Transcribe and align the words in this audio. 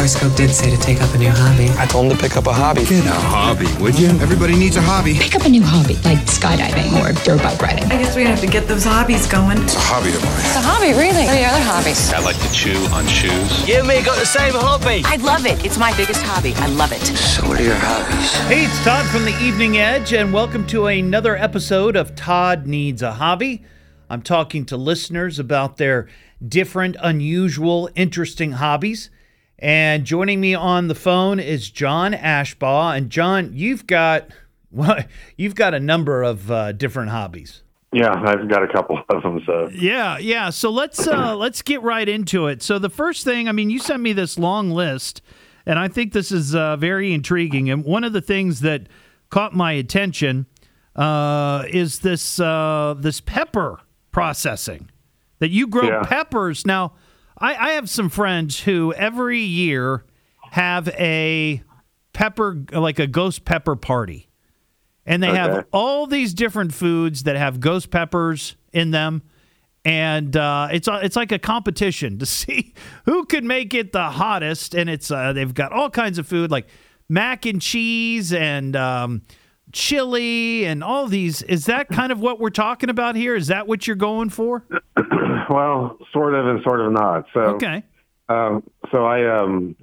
My 0.00 0.06
horoscope 0.06 0.34
did 0.34 0.48
say 0.48 0.74
to 0.74 0.80
take 0.80 1.02
up 1.02 1.12
a 1.12 1.18
new 1.18 1.28
hobby. 1.28 1.68
I 1.76 1.84
told 1.84 2.06
him 2.06 2.16
to 2.16 2.22
pick 2.22 2.34
up 2.34 2.46
a 2.46 2.52
hobby. 2.54 2.86
Get 2.86 3.04
a 3.04 3.12
hobby, 3.12 3.66
would 3.84 3.98
you? 3.98 4.08
Everybody 4.24 4.56
needs 4.56 4.76
a 4.76 4.80
hobby. 4.80 5.12
pick 5.12 5.34
up 5.34 5.44
a 5.44 5.48
new 5.50 5.60
hobby 5.62 5.96
like 6.08 6.24
skydiving 6.24 6.96
or 6.96 7.12
dirt 7.22 7.42
bike 7.42 7.60
riding. 7.60 7.84
I 7.92 8.00
guess 8.00 8.16
we 8.16 8.24
have 8.24 8.40
to 8.40 8.46
get 8.46 8.66
those 8.66 8.82
hobbies 8.82 9.26
going. 9.26 9.60
It's 9.60 9.76
a 9.76 9.78
hobby 9.78 10.08
of 10.08 10.24
mine. 10.24 10.32
It's 10.40 10.56
a 10.56 10.62
hobby, 10.62 10.92
really? 10.96 11.28
What 11.28 11.36
are 11.36 11.40
your 11.40 11.50
other 11.50 11.60
hobbies? 11.60 12.14
I 12.14 12.20
like 12.20 12.40
to 12.40 12.50
chew 12.50 12.80
on 12.96 13.06
shoes. 13.08 13.68
You 13.68 13.80
and 13.80 13.88
me 13.88 14.02
got 14.02 14.18
the 14.18 14.24
same 14.24 14.54
hobby. 14.54 15.02
I 15.04 15.16
love 15.16 15.44
it. 15.44 15.62
It's 15.66 15.76
my 15.76 15.94
biggest 15.98 16.22
hobby. 16.22 16.54
I 16.56 16.68
love 16.68 16.92
it. 16.92 17.04
So 17.04 17.46
what 17.46 17.60
are 17.60 17.62
your 17.62 17.76
hobbies? 17.76 18.32
Hey, 18.48 18.64
it's 18.64 18.82
Todd 18.82 19.04
from 19.10 19.26
the 19.26 19.36
Evening 19.44 19.76
Edge, 19.76 20.14
and 20.14 20.32
welcome 20.32 20.66
to 20.68 20.86
another 20.86 21.36
episode 21.36 21.94
of 21.94 22.16
Todd 22.16 22.66
Needs 22.66 23.02
a 23.02 23.12
Hobby. 23.12 23.64
I'm 24.08 24.22
talking 24.22 24.64
to 24.64 24.78
listeners 24.78 25.38
about 25.38 25.76
their 25.76 26.08
different, 26.42 26.96
unusual, 27.02 27.90
interesting 27.94 28.52
hobbies. 28.52 29.10
And 29.60 30.04
joining 30.04 30.40
me 30.40 30.54
on 30.54 30.88
the 30.88 30.94
phone 30.94 31.38
is 31.38 31.70
John 31.70 32.12
Ashbaugh. 32.12 32.96
And 32.96 33.10
John, 33.10 33.50
you've 33.52 33.86
got 33.86 34.28
well, 34.70 35.04
you've 35.36 35.54
got 35.54 35.74
a 35.74 35.80
number 35.80 36.22
of 36.22 36.50
uh, 36.50 36.72
different 36.72 37.10
hobbies. 37.10 37.62
Yeah, 37.92 38.12
I've 38.12 38.48
got 38.48 38.62
a 38.62 38.68
couple 38.72 38.98
of 39.08 39.22
them. 39.22 39.40
So 39.44 39.68
Yeah, 39.72 40.16
yeah. 40.18 40.50
So 40.50 40.70
let's 40.70 41.06
uh, 41.06 41.36
let's 41.38 41.60
get 41.62 41.82
right 41.82 42.08
into 42.08 42.46
it. 42.46 42.62
So 42.62 42.78
the 42.78 42.88
first 42.90 43.24
thing, 43.24 43.48
I 43.48 43.52
mean, 43.52 43.68
you 43.68 43.78
sent 43.78 44.02
me 44.02 44.12
this 44.12 44.38
long 44.38 44.70
list, 44.70 45.22
and 45.66 45.78
I 45.78 45.88
think 45.88 46.12
this 46.12 46.30
is 46.32 46.54
uh, 46.54 46.76
very 46.76 47.12
intriguing. 47.12 47.68
And 47.68 47.84
one 47.84 48.04
of 48.04 48.12
the 48.12 48.20
things 48.20 48.60
that 48.60 48.86
caught 49.28 49.54
my 49.54 49.72
attention 49.72 50.46
uh, 50.96 51.64
is 51.68 51.98
this 52.00 52.38
uh, 52.40 52.94
this 52.98 53.20
pepper 53.20 53.80
processing 54.12 54.88
that 55.40 55.50
you 55.50 55.66
grow 55.66 55.88
Yeah. 55.88 56.02
peppers. 56.04 56.64
Now, 56.66 56.92
I, 57.40 57.54
I 57.54 57.70
have 57.72 57.88
some 57.88 58.08
friends 58.08 58.60
who 58.60 58.92
every 58.92 59.40
year 59.40 60.04
have 60.50 60.88
a 60.88 61.62
pepper 62.12 62.62
like 62.72 62.98
a 62.98 63.06
ghost 63.06 63.44
pepper 63.44 63.76
party. 63.76 64.28
And 65.06 65.22
they 65.22 65.28
have 65.34 65.66
all 65.72 66.06
these 66.06 66.34
different 66.34 66.72
foods 66.74 67.22
that 67.24 67.36
have 67.36 67.58
ghost 67.58 67.90
peppers 67.90 68.56
in 68.72 68.90
them. 68.90 69.22
And 69.84 70.36
uh, 70.36 70.68
it's 70.70 70.86
a- 70.88 71.00
it's 71.02 71.16
like 71.16 71.32
a 71.32 71.38
competition 71.38 72.18
to 72.18 72.26
see 72.26 72.74
who 73.06 73.24
could 73.24 73.44
make 73.44 73.72
it 73.74 73.92
the 73.92 74.10
hottest. 74.10 74.74
And 74.74 74.90
it's 74.90 75.10
uh, 75.10 75.32
they've 75.32 75.52
got 75.54 75.72
all 75.72 75.88
kinds 75.90 76.18
of 76.18 76.26
food 76.26 76.50
like 76.50 76.68
mac 77.08 77.46
and 77.46 77.60
cheese 77.62 78.32
and 78.32 78.76
um, 78.76 79.22
chili 79.72 80.64
and 80.64 80.82
all 80.82 81.06
these 81.06 81.42
is 81.42 81.66
that 81.66 81.88
kind 81.88 82.12
of 82.12 82.20
what 82.20 82.40
we're 82.40 82.50
talking 82.50 82.90
about 82.90 83.16
here 83.16 83.34
is 83.36 83.46
that 83.48 83.66
what 83.66 83.86
you're 83.86 83.96
going 83.96 84.30
for 84.30 84.64
well, 85.50 85.98
sort 86.12 86.34
of 86.34 86.46
and 86.46 86.62
sort 86.62 86.80
of 86.80 86.92
not. 86.92 87.26
So 87.32 87.40
okay 87.40 87.84
um, 88.30 88.62
so 88.92 89.04
I 89.04 89.38
um 89.38 89.76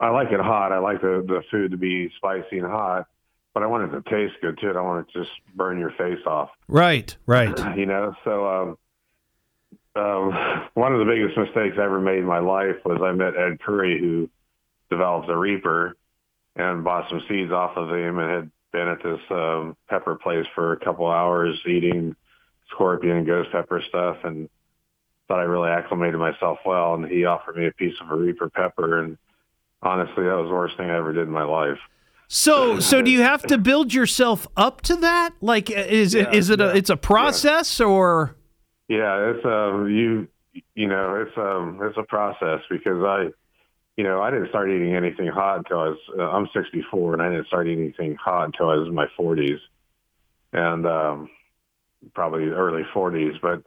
I 0.00 0.10
like 0.10 0.28
it 0.30 0.40
hot. 0.40 0.72
I 0.72 0.78
like 0.78 1.00
the 1.00 1.24
the 1.26 1.42
food 1.50 1.72
to 1.72 1.76
be 1.76 2.10
spicy 2.16 2.58
and 2.58 2.66
hot, 2.66 3.08
but 3.54 3.62
I 3.64 3.66
want 3.66 3.92
it 3.92 3.96
to 3.96 4.08
taste 4.08 4.34
good 4.40 4.58
too. 4.60 4.70
I 4.70 4.72
don't 4.74 4.84
want 4.84 5.08
it 5.08 5.12
to 5.12 5.24
just 5.24 5.32
burn 5.54 5.78
your 5.78 5.90
face 5.90 6.24
off. 6.24 6.50
right 6.68 7.14
right 7.26 7.58
You 7.76 7.86
know, 7.86 8.14
so 8.24 8.46
um, 8.46 8.78
um, 10.00 10.68
one 10.74 10.92
of 10.92 11.00
the 11.00 11.12
biggest 11.12 11.36
mistakes 11.36 11.76
I 11.78 11.84
ever 11.84 12.00
made 12.00 12.18
in 12.18 12.24
my 12.24 12.38
life 12.38 12.76
was 12.84 13.00
I 13.02 13.10
met 13.12 13.36
Ed 13.36 13.60
Currie, 13.60 13.98
who 13.98 14.30
developed 14.90 15.28
a 15.28 15.36
Reaper, 15.36 15.96
and 16.54 16.84
bought 16.84 17.08
some 17.10 17.22
seeds 17.28 17.50
off 17.50 17.76
of 17.76 17.90
him, 17.90 18.18
and 18.20 18.30
had 18.30 18.50
been 18.72 18.88
at 18.88 19.02
this 19.02 19.20
um, 19.30 19.76
pepper 19.88 20.16
place 20.16 20.46
for 20.54 20.72
a 20.72 20.78
couple 20.78 21.06
hours 21.06 21.58
eating 21.66 22.14
scorpion 22.70 23.24
ghost 23.24 23.50
pepper 23.52 23.82
stuff, 23.88 24.18
and 24.24 24.48
thought 25.26 25.40
I 25.40 25.44
really 25.44 25.70
acclimated 25.70 26.18
myself 26.18 26.58
well. 26.64 26.94
And 26.94 27.06
he 27.06 27.24
offered 27.24 27.56
me 27.56 27.66
a 27.66 27.72
piece 27.72 27.94
of 28.00 28.10
a 28.10 28.16
Reaper 28.16 28.50
pepper, 28.50 29.02
and 29.02 29.18
honestly, 29.82 30.24
that 30.24 30.36
was 30.36 30.48
the 30.48 30.54
worst 30.54 30.76
thing 30.76 30.90
I 30.90 30.96
ever 30.96 31.12
did 31.12 31.26
in 31.26 31.32
my 31.32 31.44
life. 31.44 31.78
so 32.28 32.78
so 32.78 33.00
do 33.00 33.10
you 33.10 33.22
have 33.22 33.42
to 33.42 33.56
build 33.56 33.94
yourself 33.94 34.46
up 34.56 34.82
to 34.82 34.96
that 34.96 35.32
like 35.40 35.70
is 35.70 36.14
it 36.14 36.26
Yeah, 36.26 36.38
is 36.38 36.50
it 36.50 36.60
a 36.60 36.76
it's 36.76 36.90
a 36.90 36.96
process 36.96 37.80
or 37.80 38.36
Yeah, 38.88 39.30
it's 39.30 39.44
um 39.46 39.88
you 39.88 40.28
you 40.74 40.88
know 40.88 41.24
it's 41.26 41.36
um 41.38 41.80
it's 41.82 41.96
a 41.96 42.02
process 42.02 42.60
because 42.68 43.02
I 43.02 43.28
you 43.98 44.04
know 44.04 44.22
I 44.22 44.30
didn't 44.30 44.48
start 44.48 44.70
eating 44.70 44.94
anything 44.94 45.26
hot 45.26 45.58
until 45.58 45.80
I 45.80 45.88
was 45.88 45.98
uh, 46.16 46.30
I'm 46.30 46.48
64 46.54 47.14
and 47.14 47.22
I 47.22 47.30
didn't 47.30 47.48
start 47.48 47.66
eating 47.66 47.84
anything 47.84 48.14
hot 48.14 48.44
until 48.44 48.70
I 48.70 48.76
was 48.76 48.86
in 48.86 48.94
my 48.94 49.08
40s 49.18 49.58
and 50.52 50.86
um 50.86 51.28
probably 52.14 52.44
early 52.44 52.84
40s 52.94 53.40
but 53.42 53.64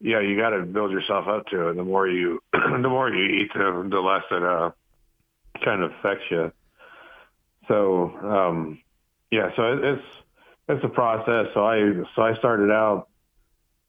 yeah 0.00 0.20
you 0.20 0.38
got 0.38 0.50
to 0.50 0.62
build 0.62 0.92
yourself 0.92 1.26
up 1.26 1.48
to 1.48 1.68
it. 1.68 1.74
The 1.74 1.82
more 1.82 2.06
you 2.06 2.40
the 2.52 2.88
more 2.88 3.10
you 3.10 3.42
eat 3.42 3.50
the, 3.52 3.88
the 3.90 3.98
less 3.98 4.22
it 4.30 4.44
uh 4.44 4.70
kind 5.64 5.82
of 5.82 5.90
affects 5.90 6.24
you. 6.30 6.52
So 7.66 8.16
um 8.22 8.80
yeah 9.32 9.50
so 9.56 9.72
it, 9.72 9.84
it's 9.84 10.04
it's 10.68 10.84
a 10.84 10.88
process. 10.88 11.48
So 11.52 11.66
I 11.66 11.80
so 12.14 12.22
I 12.22 12.36
started 12.36 12.70
out 12.70 13.08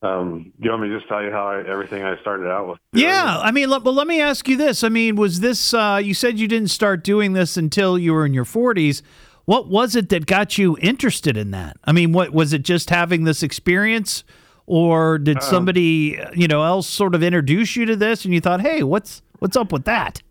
um, 0.05 0.53
do 0.59 0.66
you 0.66 0.69
want 0.71 0.83
me 0.83 0.89
to 0.89 0.97
just 0.97 1.07
tell 1.09 1.23
you 1.23 1.31
how 1.31 1.47
I, 1.47 1.67
everything 1.67 2.03
I 2.03 2.19
started 2.21 2.47
out 2.47 2.67
with? 2.67 2.79
Yeah, 2.93 3.39
I 3.39 3.51
mean, 3.51 3.69
well, 3.69 3.81
let 3.81 4.07
me 4.07 4.21
ask 4.21 4.47
you 4.47 4.57
this. 4.57 4.83
I 4.83 4.89
mean, 4.89 5.16
was 5.16 5.39
this? 5.39 5.73
Uh, 5.73 5.99
you 6.03 6.13
said 6.13 6.38
you 6.38 6.47
didn't 6.47 6.69
start 6.69 7.03
doing 7.03 7.33
this 7.33 7.57
until 7.57 7.97
you 7.97 8.13
were 8.13 8.25
in 8.25 8.33
your 8.33 8.45
forties. 8.45 9.01
What 9.45 9.67
was 9.67 9.95
it 9.95 10.09
that 10.09 10.25
got 10.25 10.57
you 10.57 10.77
interested 10.81 11.38
in 11.38 11.51
that? 11.51 11.77
I 11.83 11.91
mean, 11.91 12.11
what 12.13 12.31
was 12.31 12.53
it? 12.53 12.63
Just 12.63 12.89
having 12.89 13.23
this 13.23 13.43
experience, 13.43 14.23
or 14.66 15.17
did 15.17 15.43
somebody, 15.43 16.19
you 16.33 16.47
know, 16.47 16.63
else 16.63 16.87
sort 16.87 17.13
of 17.13 17.22
introduce 17.22 17.75
you 17.75 17.85
to 17.85 17.95
this, 17.95 18.25
and 18.25 18.33
you 18.33 18.41
thought, 18.41 18.61
hey, 18.61 18.83
what's 18.83 19.22
what's 19.39 19.55
up 19.55 19.72
with 19.72 19.85
that? 19.85 20.22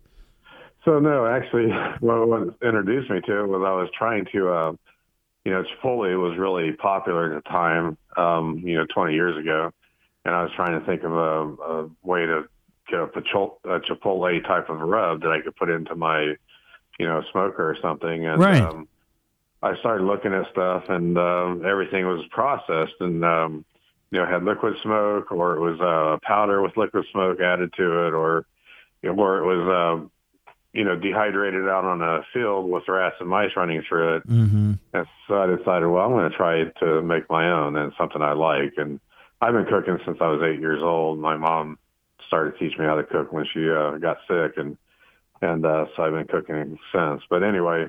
So 0.85 0.99
no, 0.99 1.25
actually, 1.25 1.67
what, 1.99 2.27
what 2.27 2.41
introduced 2.63 3.09
me 3.09 3.19
to 3.21 3.39
it 3.39 3.47
was 3.47 3.61
I 3.65 3.73
was 3.73 3.89
trying 3.97 4.25
to, 4.33 4.49
uh, 4.49 4.71
you 5.45 5.51
know, 5.51 5.63
Chipotle 5.63 6.19
was 6.19 6.37
really 6.37 6.73
popular 6.73 7.35
at 7.37 7.43
the 7.43 7.49
time, 7.49 7.97
um, 8.17 8.61
you 8.65 8.75
know, 8.75 8.85
20 8.93 9.13
years 9.13 9.37
ago, 9.37 9.71
and 10.25 10.35
I 10.35 10.41
was 10.41 10.51
trying 10.55 10.79
to 10.79 10.85
think 10.85 11.03
of 11.03 11.13
a, 11.13 11.63
a 11.63 11.89
way 12.01 12.25
to 12.25 12.45
get 12.89 12.99
a, 12.99 13.07
Chipotle, 13.07 13.57
a 13.63 13.79
Chipotle 13.79 14.45
type 14.45 14.69
of 14.69 14.79
rub 14.79 15.21
that 15.21 15.29
I 15.29 15.41
could 15.41 15.55
put 15.55 15.69
into 15.69 15.95
my, 15.95 16.33
you 16.99 17.05
know, 17.07 17.21
smoker 17.31 17.69
or 17.69 17.77
something, 17.81 18.25
and 18.25 18.41
Right. 18.41 18.61
um, 18.61 18.87
I 19.61 19.75
started 19.79 20.03
looking 20.03 20.33
at 20.33 20.49
stuff, 20.51 20.83
and 20.89 21.17
um, 21.17 21.63
everything 21.65 22.05
was 22.05 22.25
processed, 22.31 22.95
and 22.99 23.23
um, 23.23 23.65
you 24.11 24.19
know, 24.19 24.25
had 24.25 24.43
liquid 24.43 24.75
smoke, 24.83 25.31
or 25.31 25.55
it 25.55 25.59
was 25.59 25.79
uh, 25.79 26.17
powder 26.25 26.61
with 26.61 26.77
liquid 26.77 27.05
smoke 27.11 27.39
added 27.39 27.73
to 27.77 28.07
it, 28.07 28.13
or 28.13 28.45
or 29.03 29.37
it 29.37 29.45
was. 29.45 30.01
Um, 30.01 30.11
you 30.75 30.83
know, 30.83 30.95
dehydrated 30.97 31.69
out 31.69 31.85
on 31.85 32.01
a 32.01 32.21
field 32.33 32.69
with 32.69 32.83
rats 32.89 33.15
and 33.21 33.29
mice 33.29 33.51
running 33.55 33.81
through 33.87 34.17
it. 34.17 34.27
Mm-hmm. 34.27 34.73
And 34.93 35.07
so 35.25 35.41
I 35.41 35.55
decided, 35.55 35.87
well, 35.87 36.03
I'm 36.05 36.11
going 36.11 36.29
to 36.29 36.35
try 36.35 36.65
to 36.65 37.01
make 37.01 37.29
my 37.29 37.49
own 37.49 37.77
and 37.77 37.93
something 37.97 38.21
I 38.21 38.33
like. 38.33 38.73
And 38.75 38.99
I've 39.39 39.53
been 39.53 39.65
cooking 39.65 39.97
since 40.05 40.17
I 40.19 40.27
was 40.27 40.41
eight 40.43 40.59
years 40.59 40.83
old. 40.83 41.17
My 41.19 41.37
mom 41.37 41.79
started 42.27 42.59
teaching 42.59 42.79
me 42.79 42.85
how 42.85 42.95
to 42.95 43.03
cook 43.03 43.31
when 43.31 43.45
she 43.53 43.69
uh, 43.69 43.91
got 43.99 44.17
sick, 44.27 44.57
and 44.57 44.77
and 45.41 45.65
uh, 45.65 45.85
so 45.95 46.03
I've 46.03 46.13
been 46.13 46.27
cooking 46.27 46.77
since. 46.93 47.21
But 47.29 47.43
anyway, 47.43 47.87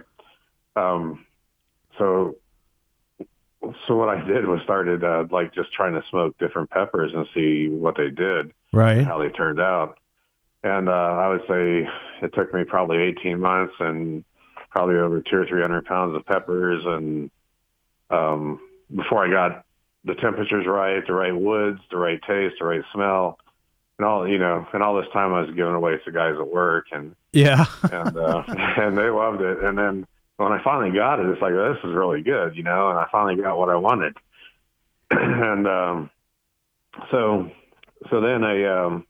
um, 0.76 1.26
so 1.98 2.36
so 3.88 3.96
what 3.96 4.08
I 4.08 4.24
did 4.24 4.46
was 4.46 4.60
started 4.62 5.02
uh, 5.02 5.24
like 5.30 5.54
just 5.54 5.72
trying 5.72 5.94
to 5.94 6.04
smoke 6.08 6.38
different 6.38 6.70
peppers 6.70 7.12
and 7.14 7.26
see 7.34 7.68
what 7.68 7.96
they 7.96 8.10
did 8.10 8.52
Right. 8.72 9.04
how 9.04 9.18
they 9.18 9.30
turned 9.30 9.60
out. 9.60 9.98
And 10.62 10.88
uh, 10.88 10.92
I 10.92 11.28
would 11.28 11.42
say 11.48 11.88
it 12.22 12.34
took 12.34 12.52
me 12.52 12.64
probably 12.64 12.98
18 12.98 13.38
months 13.38 13.74
and 13.78 14.24
probably 14.70 14.96
over 14.96 15.22
two 15.22 15.36
or 15.36 15.46
three 15.46 15.62
hundred 15.62 15.84
pounds 15.86 16.14
of 16.16 16.26
peppers. 16.26 16.82
And 16.84 17.30
um, 18.10 18.60
before 18.94 19.26
I 19.26 19.30
got 19.30 19.64
the 20.04 20.14
temperatures 20.14 20.66
right, 20.66 21.06
the 21.06 21.14
right 21.14 21.34
woods, 21.34 21.80
the 21.90 21.96
right 21.96 22.20
taste, 22.26 22.56
the 22.60 22.66
right 22.66 22.82
smell, 22.92 23.38
and 23.98 24.06
all 24.06 24.28
you 24.28 24.38
know, 24.38 24.66
and 24.72 24.82
all 24.82 24.96
this 24.96 25.10
time 25.12 25.32
I 25.32 25.42
was 25.42 25.54
giving 25.54 25.74
away 25.74 25.96
to 26.04 26.12
guys 26.12 26.34
at 26.38 26.46
work, 26.46 26.86
and 26.92 27.14
Yeah. 27.32 27.64
and 27.90 28.16
uh, 28.16 28.42
and 28.48 28.98
they 28.98 29.08
loved 29.08 29.40
it. 29.40 29.62
And 29.62 29.78
then 29.78 30.06
when 30.36 30.52
I 30.52 30.62
finally 30.62 30.94
got 30.94 31.20
it, 31.20 31.26
it's 31.26 31.40
like 31.40 31.54
this 31.54 31.78
is 31.84 31.94
really 31.94 32.22
good, 32.22 32.56
you 32.56 32.62
know. 32.62 32.90
And 32.90 32.98
I 32.98 33.06
finally 33.10 33.40
got 33.42 33.58
what 33.58 33.70
I 33.70 33.76
wanted. 33.76 34.16
and 35.10 35.66
um, 35.66 36.10
so 37.10 37.50
so 38.10 38.20
then 38.20 38.44
I 38.44 38.64
um, 38.64 39.06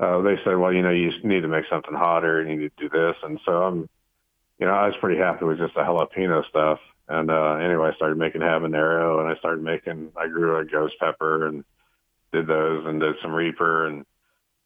uh, 0.00 0.22
they 0.22 0.36
said, 0.44 0.56
well, 0.56 0.72
you 0.72 0.82
know, 0.82 0.90
you 0.90 1.12
need 1.22 1.42
to 1.42 1.48
make 1.48 1.66
something 1.68 1.94
hotter, 1.94 2.40
and 2.40 2.50
you 2.50 2.56
need 2.56 2.72
to 2.78 2.88
do 2.88 2.88
this. 2.88 3.16
And 3.22 3.38
so 3.44 3.62
I'm, 3.62 3.88
you 4.58 4.66
know, 4.66 4.72
I 4.72 4.86
was 4.86 4.96
pretty 5.00 5.20
happy 5.20 5.44
with 5.44 5.58
just 5.58 5.74
the 5.74 5.80
jalapeno 5.80 6.48
stuff. 6.48 6.78
And 7.08 7.30
uh, 7.30 7.54
anyway, 7.54 7.90
I 7.92 7.96
started 7.96 8.16
making 8.16 8.40
habanero, 8.40 9.20
and 9.20 9.28
I 9.28 9.38
started 9.38 9.62
making. 9.62 10.12
I 10.16 10.28
grew 10.28 10.56
a 10.56 10.64
ghost 10.64 10.94
pepper 11.00 11.46
and 11.46 11.64
did 12.32 12.46
those, 12.46 12.86
and 12.86 13.00
did 13.00 13.16
some 13.20 13.32
reaper, 13.32 13.86
and 13.86 14.06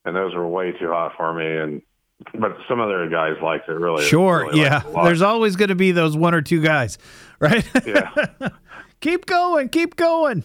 and 0.05 0.15
those 0.15 0.35
were 0.35 0.47
way 0.47 0.73
too 0.73 0.89
hot 0.89 1.13
for 1.17 1.33
me. 1.33 1.47
And 1.47 1.83
but 2.39 2.57
some 2.69 2.81
other 2.81 3.09
guys 3.09 3.37
liked 3.43 3.69
it 3.69 3.73
really. 3.73 4.05
Sure, 4.05 4.45
really 4.47 4.61
yeah. 4.61 4.75
liked 4.75 4.87
it 4.87 4.91
a 4.91 4.93
lot. 4.93 5.05
There's 5.05 5.23
always 5.23 5.57
going 5.57 5.71
to 5.71 5.75
be 5.75 5.93
those 5.93 6.17
one 6.17 6.35
or 6.35 6.43
two 6.43 6.63
guys, 6.63 6.99
right? 7.41 7.67
yeah. 7.87 8.11
keep 9.01 9.27
going, 9.27 9.69
keep 9.69 9.97
going. 9.97 10.45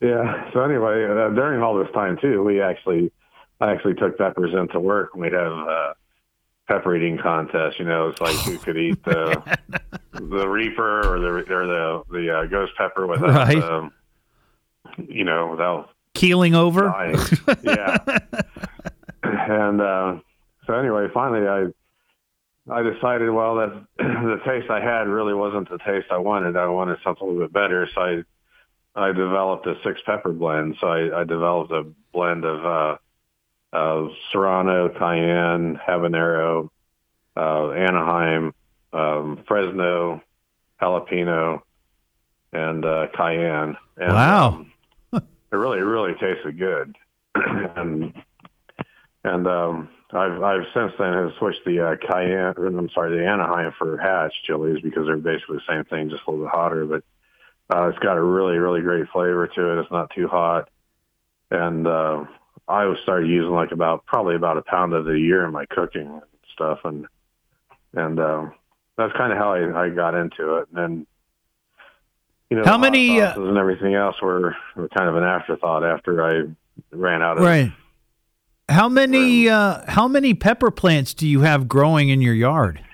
Yeah. 0.00 0.50
So 0.52 0.60
anyway, 0.60 1.04
uh, 1.04 1.30
during 1.30 1.62
all 1.62 1.76
this 1.76 1.92
time 1.92 2.18
too, 2.20 2.42
we 2.42 2.60
actually, 2.60 3.12
I 3.62 3.70
actually 3.72 3.94
took 3.94 4.18
peppers 4.18 4.52
into 4.54 4.80
work. 4.80 5.10
and 5.14 5.22
We'd 5.22 5.32
have 5.34 5.52
uh, 5.52 5.94
pepper 6.68 6.96
eating 6.96 7.18
contests. 7.18 7.78
You 7.78 7.84
know, 7.84 8.08
it's 8.08 8.20
like 8.20 8.34
who 8.36 8.58
could 8.58 8.76
eat 8.76 9.02
the 9.04 9.58
the 10.12 10.48
reaper 10.48 11.00
or 11.14 11.20
the 11.20 11.28
or 11.54 11.66
the 11.66 12.02
the 12.10 12.38
uh, 12.38 12.46
ghost 12.46 12.72
pepper 12.76 13.06
without, 13.06 13.30
Right. 13.30 13.62
um, 13.62 13.92
you 15.08 15.24
know, 15.24 15.48
without 15.48 15.90
Keeling 16.14 16.54
over. 16.54 16.82
dying. 16.82 17.16
yeah. 17.62 17.98
and 19.22 19.80
uh, 19.80 20.16
so 20.66 20.74
anyway, 20.74 21.06
finally, 21.14 21.46
I 21.48 21.66
I 22.70 22.82
decided, 22.82 23.30
well, 23.30 23.56
that 23.56 23.84
the 23.98 24.40
taste 24.44 24.70
I 24.70 24.80
had 24.80 25.08
really 25.08 25.34
wasn't 25.34 25.68
the 25.70 25.78
taste 25.78 26.08
I 26.10 26.18
wanted. 26.18 26.56
I 26.56 26.66
wanted 26.66 26.98
something 27.04 27.22
a 27.26 27.30
little 27.30 27.46
bit 27.46 27.52
better, 27.52 27.88
so 27.94 28.00
I 28.00 28.22
I 28.94 29.12
developed 29.12 29.66
a 29.66 29.74
six 29.84 30.00
pepper 30.04 30.32
blend. 30.32 30.76
So 30.80 30.86
I, 30.88 31.20
I 31.20 31.24
developed 31.24 31.72
a 31.72 31.84
blend 32.12 32.44
of 32.44 32.64
uh, 32.66 32.96
of 33.72 34.10
Serrano, 34.30 34.88
Cayenne, 34.88 35.78
Habanero, 35.86 36.68
uh, 37.36 37.70
Anaheim, 37.70 38.52
um, 38.92 39.42
Fresno, 39.48 40.20
Jalapeno, 40.80 41.62
and 42.52 42.84
uh, 42.84 43.06
Cayenne. 43.16 43.76
And, 43.96 44.12
Wow. 44.12 44.48
um, 44.48 44.72
it 45.52 45.56
really, 45.56 45.80
really 45.80 46.12
tasted 46.14 46.58
good. 46.58 46.96
and 47.34 48.12
and 49.24 49.46
um, 49.46 49.88
I've 50.12 50.42
I've 50.42 50.64
since 50.74 50.92
then 50.98 51.12
have 51.14 51.32
switched 51.38 51.64
the 51.64 51.80
uh, 51.80 51.96
Cayenne, 51.96 52.54
I'm 52.56 52.90
sorry, 52.90 53.16
the 53.16 53.26
Anaheim 53.26 53.72
for 53.78 53.96
Hatch 53.96 54.34
chilies 54.46 54.80
because 54.82 55.06
they're 55.06 55.16
basically 55.16 55.56
the 55.56 55.72
same 55.74 55.84
thing, 55.84 56.10
just 56.10 56.22
a 56.26 56.30
little 56.30 56.44
bit 56.46 56.54
hotter. 56.54 56.84
But 56.84 57.04
uh, 57.74 57.88
it's 57.88 57.98
got 58.00 58.18
a 58.18 58.22
really, 58.22 58.58
really 58.58 58.82
great 58.82 59.08
flavor 59.10 59.46
to 59.46 59.72
it. 59.72 59.80
It's 59.80 59.90
not 59.90 60.10
too 60.14 60.28
hot, 60.28 60.68
and 61.50 61.86
uh, 61.86 62.24
I 62.68 62.84
was 62.86 62.98
started 63.02 63.28
using 63.28 63.52
like 63.52 63.72
about 63.72 64.06
probably 64.06 64.36
about 64.36 64.56
a 64.56 64.62
pound 64.62 64.92
of 64.92 65.08
it 65.08 65.16
a 65.16 65.18
year 65.18 65.44
in 65.44 65.52
my 65.52 65.66
cooking 65.66 66.06
and 66.06 66.22
stuff, 66.52 66.80
and 66.84 67.06
and 67.94 68.20
um, 68.20 68.54
that's 68.96 69.12
kind 69.14 69.32
of 69.32 69.38
how 69.38 69.52
I, 69.52 69.86
I 69.86 69.88
got 69.90 70.14
into 70.14 70.56
it. 70.56 70.68
And 70.72 70.76
then 70.76 71.06
you 72.50 72.58
know, 72.58 72.64
How 72.66 72.76
many, 72.76 73.18
uh, 73.18 73.34
and 73.34 73.56
everything 73.56 73.94
else 73.94 74.20
were 74.20 74.54
were 74.76 74.88
kind 74.88 75.08
of 75.08 75.16
an 75.16 75.24
afterthought 75.24 75.84
after 75.84 76.22
I 76.22 76.42
ran 76.90 77.22
out 77.22 77.38
of 77.38 77.44
Right. 77.44 77.72
How 78.68 78.90
many 78.90 79.48
uh, 79.48 79.90
how 79.90 80.06
many 80.06 80.34
pepper 80.34 80.70
plants 80.70 81.14
do 81.14 81.26
you 81.26 81.40
have 81.40 81.66
growing 81.66 82.10
in 82.10 82.20
your 82.20 82.34
yard? 82.34 82.84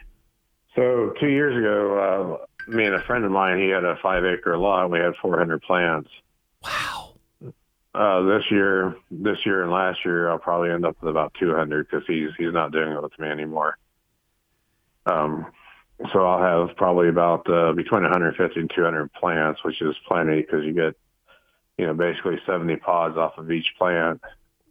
So 0.77 1.13
two 1.21 1.27
years 1.27 1.57
ago, 1.57 2.39
uh, 2.39 2.71
me 2.71 2.85
and 2.85 2.95
a 2.95 3.03
friend 3.03 3.25
of 3.25 3.33
mine, 3.33 3.59
he 3.59 3.69
had 3.69 3.85
a 3.85 3.97
five 4.01 4.25
acre 4.25 4.57
lot. 4.57 4.85
and 4.85 4.93
We 4.93 5.01
had 5.01 5.15
400 5.21 5.61
plants. 5.63 6.09
Wow. 6.63 7.08
Uh, 7.99 8.23
this 8.23 8.45
year, 8.49 8.95
this 9.11 9.39
year 9.45 9.65
and 9.65 9.73
last 9.73 9.99
year, 10.05 10.31
I'll 10.31 10.39
probably 10.39 10.71
end 10.71 10.87
up 10.87 10.97
with 11.01 11.11
about 11.11 11.35
200 11.41 11.89
because 11.91 12.07
he's 12.07 12.31
he's 12.39 12.53
not 12.53 12.71
doing 12.71 12.93
it 12.93 13.03
with 13.03 13.19
me 13.19 13.27
anymore. 13.27 13.77
Um, 15.05 15.47
so 16.13 16.25
I'll 16.25 16.69
have 16.69 16.77
probably 16.77 17.09
about 17.09 17.51
uh, 17.51 17.73
between 17.73 18.03
150 18.03 18.61
and 18.61 18.71
200 18.73 19.13
plants, 19.15 19.65
which 19.65 19.83
is 19.83 19.97
plenty 20.07 20.43
because 20.43 20.65
you 20.65 20.75
get, 20.75 20.95
you 21.77 21.87
know, 21.87 21.95
basically 21.95 22.37
70 22.47 22.77
pods 22.77 23.17
off 23.17 23.37
of 23.37 23.51
each 23.51 23.67
plant, 23.77 24.21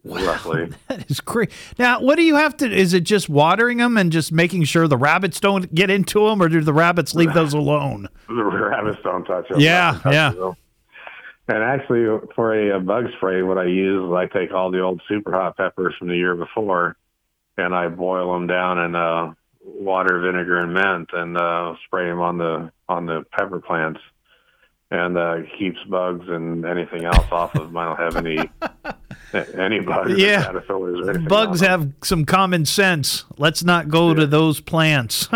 roughly. 0.04 0.70
That 0.88 1.10
is 1.10 1.20
great. 1.20 1.50
Now, 1.78 2.00
what 2.00 2.16
do 2.16 2.22
you 2.22 2.36
have 2.36 2.56
to? 2.58 2.74
Is 2.74 2.94
it 2.94 3.00
just 3.00 3.28
watering 3.28 3.76
them 3.76 3.98
and 3.98 4.10
just 4.10 4.32
making 4.32 4.64
sure 4.64 4.88
the 4.88 4.96
rabbits 4.96 5.38
don't 5.38 5.74
get 5.74 5.90
into 5.90 6.26
them, 6.26 6.40
or 6.40 6.48
do 6.48 6.62
the 6.62 6.72
rabbits 6.72 7.14
leave 7.14 7.34
those 7.34 7.52
alone? 7.52 8.08
the 8.26 8.42
rabbits 8.42 9.00
don't 9.04 9.24
touch 9.26 9.50
them. 9.50 9.60
Yeah, 9.60 10.00
yeah. 10.06 10.30
them. 10.30 10.56
And 11.48 11.62
actually, 11.62 12.04
for 12.34 12.54
a, 12.54 12.76
uh 12.76 12.78
bug 12.78 13.06
spray, 13.16 13.42
what 13.42 13.56
I 13.56 13.64
use 13.64 14.04
is 14.04 14.12
I 14.12 14.26
take 14.26 14.52
all 14.52 14.70
the 14.70 14.80
old 14.80 15.00
super 15.08 15.32
hot 15.32 15.56
peppers 15.56 15.94
from 15.98 16.08
the 16.08 16.16
year 16.16 16.34
before, 16.34 16.96
and 17.56 17.74
I 17.74 17.88
boil 17.88 18.34
them 18.34 18.46
down 18.46 18.78
in 18.78 18.94
uh, 18.94 19.32
water, 19.64 20.20
vinegar, 20.20 20.58
and 20.58 20.74
mint, 20.74 21.08
and 21.12 21.38
uh, 21.38 21.74
spray 21.86 22.06
them 22.06 22.20
on 22.20 22.36
the 22.36 22.70
on 22.88 23.06
the 23.06 23.24
pepper 23.32 23.60
plants, 23.60 24.00
and 24.90 25.18
uh, 25.18 25.36
keeps 25.58 25.78
bugs 25.90 26.26
and 26.28 26.64
anything 26.64 27.04
else 27.04 27.26
off 27.30 27.54
of 27.54 27.66
them. 27.66 27.76
I 27.76 27.84
don't 27.84 27.98
have 27.98 28.16
any 28.16 28.50
any 29.58 29.80
bugs, 29.80 30.14
Yeah. 30.16 30.44
caterpillars. 30.44 31.18
Bugs 31.28 31.60
have 31.60 31.92
some 32.02 32.24
common 32.24 32.64
sense. 32.64 33.24
Let's 33.36 33.62
not 33.62 33.88
go 33.88 34.14
to 34.14 34.26
those 34.26 34.60
plants. 34.60 35.28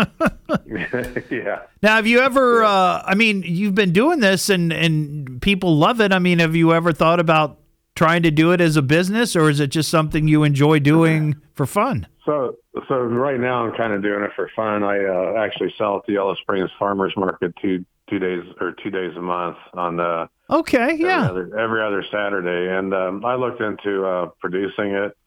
yeah. 1.29 1.61
now, 1.81 1.95
have 1.95 2.07
you 2.07 2.19
ever? 2.19 2.63
Uh, 2.63 3.03
I 3.05 3.13
mean, 3.15 3.43
you've 3.43 3.75
been 3.75 3.91
doing 3.93 4.19
this, 4.19 4.49
and 4.49 4.73
and 4.73 5.41
people 5.41 5.77
love 5.77 6.01
it. 6.01 6.11
I 6.11 6.19
mean, 6.19 6.39
have 6.39 6.55
you 6.55 6.73
ever 6.73 6.91
thought 6.91 7.19
about 7.19 7.59
trying 7.95 8.23
to 8.23 8.31
do 8.31 8.51
it 8.51 8.61
as 8.61 8.75
a 8.75 8.81
business, 8.81 9.35
or 9.35 9.49
is 9.49 9.59
it 9.59 9.67
just 9.67 9.89
something 9.89 10.27
you 10.27 10.43
enjoy 10.43 10.79
doing 10.79 11.35
for 11.53 11.67
fun? 11.67 12.07
So, 12.25 12.55
so 12.87 12.95
right 12.95 13.39
now 13.39 13.65
I'm 13.65 13.75
kind 13.75 13.93
of 13.93 14.01
doing 14.01 14.23
it 14.23 14.31
for 14.35 14.49
fun. 14.55 14.81
I 14.83 15.03
uh, 15.05 15.35
actually 15.37 15.73
sell 15.77 15.97
at 15.97 16.05
the 16.07 16.13
Yellow 16.13 16.35
Springs 16.35 16.71
Farmers 16.79 17.13
Market 17.17 17.53
two 17.61 17.85
two 18.13 18.19
days 18.19 18.43
or 18.61 18.73
two 18.83 18.89
days 18.89 19.15
a 19.17 19.21
month 19.21 19.57
on 19.73 19.97
the 19.97 20.29
Okay, 20.49 20.77
every 20.77 20.99
yeah. 20.99 21.29
other, 21.29 21.57
every 21.57 21.81
other 21.81 22.03
Saturday, 22.11 22.71
and 22.71 22.93
um, 22.93 23.25
I 23.25 23.35
looked 23.35 23.61
into 23.61 24.05
uh, 24.05 24.29
producing 24.39 24.91
it. 24.91 25.17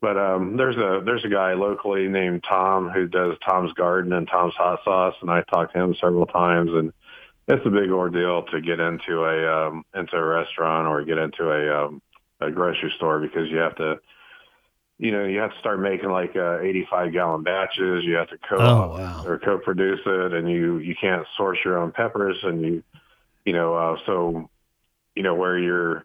But 0.00 0.16
um, 0.16 0.56
there's 0.56 0.76
a 0.76 1.00
there's 1.04 1.24
a 1.24 1.28
guy 1.28 1.54
locally 1.54 2.06
named 2.06 2.44
Tom 2.48 2.90
who 2.90 3.08
does 3.08 3.36
Tom's 3.44 3.72
Garden 3.72 4.12
and 4.12 4.28
Tom's 4.28 4.54
Hot 4.54 4.80
Sauce, 4.84 5.14
and 5.22 5.30
I 5.30 5.42
talked 5.42 5.74
to 5.74 5.80
him 5.80 5.94
several 6.00 6.26
times, 6.26 6.70
and 6.72 6.92
it's 7.48 7.66
a 7.66 7.70
big 7.70 7.90
ordeal 7.90 8.44
to 8.44 8.60
get 8.60 8.78
into 8.78 9.24
a 9.24 9.66
um, 9.68 9.84
into 9.94 10.16
a 10.16 10.24
restaurant 10.24 10.86
or 10.86 11.02
get 11.02 11.18
into 11.18 11.50
a 11.50 11.86
um, 11.86 12.02
a 12.40 12.50
grocery 12.50 12.92
store 12.96 13.20
because 13.20 13.48
you 13.50 13.56
have 13.56 13.74
to, 13.76 13.96
you 14.98 15.12
know, 15.12 15.24
you 15.24 15.38
have 15.38 15.52
to 15.52 15.58
start 15.60 15.80
making 15.80 16.10
like 16.10 16.34
uh, 16.34 16.60
85 16.60 17.12
gallon 17.12 17.42
batches. 17.44 18.04
You 18.04 18.14
have 18.14 18.28
to 18.30 18.38
co 18.48 18.58
Oh, 18.58 18.88
wow. 18.88 19.22
or 19.24 19.38
co-produce 19.38 20.00
it, 20.04 20.32
and 20.32 20.50
you 20.50 20.78
you 20.78 20.94
can't 21.00 21.26
source 21.36 21.58
your 21.64 21.78
own 21.78 21.92
peppers, 21.92 22.36
and 22.42 22.60
you 22.62 22.82
you 23.44 23.52
know 23.52 23.74
uh, 23.74 23.96
so 24.06 24.50
you 25.14 25.22
know 25.22 25.34
where 25.34 25.58
you're 25.58 26.04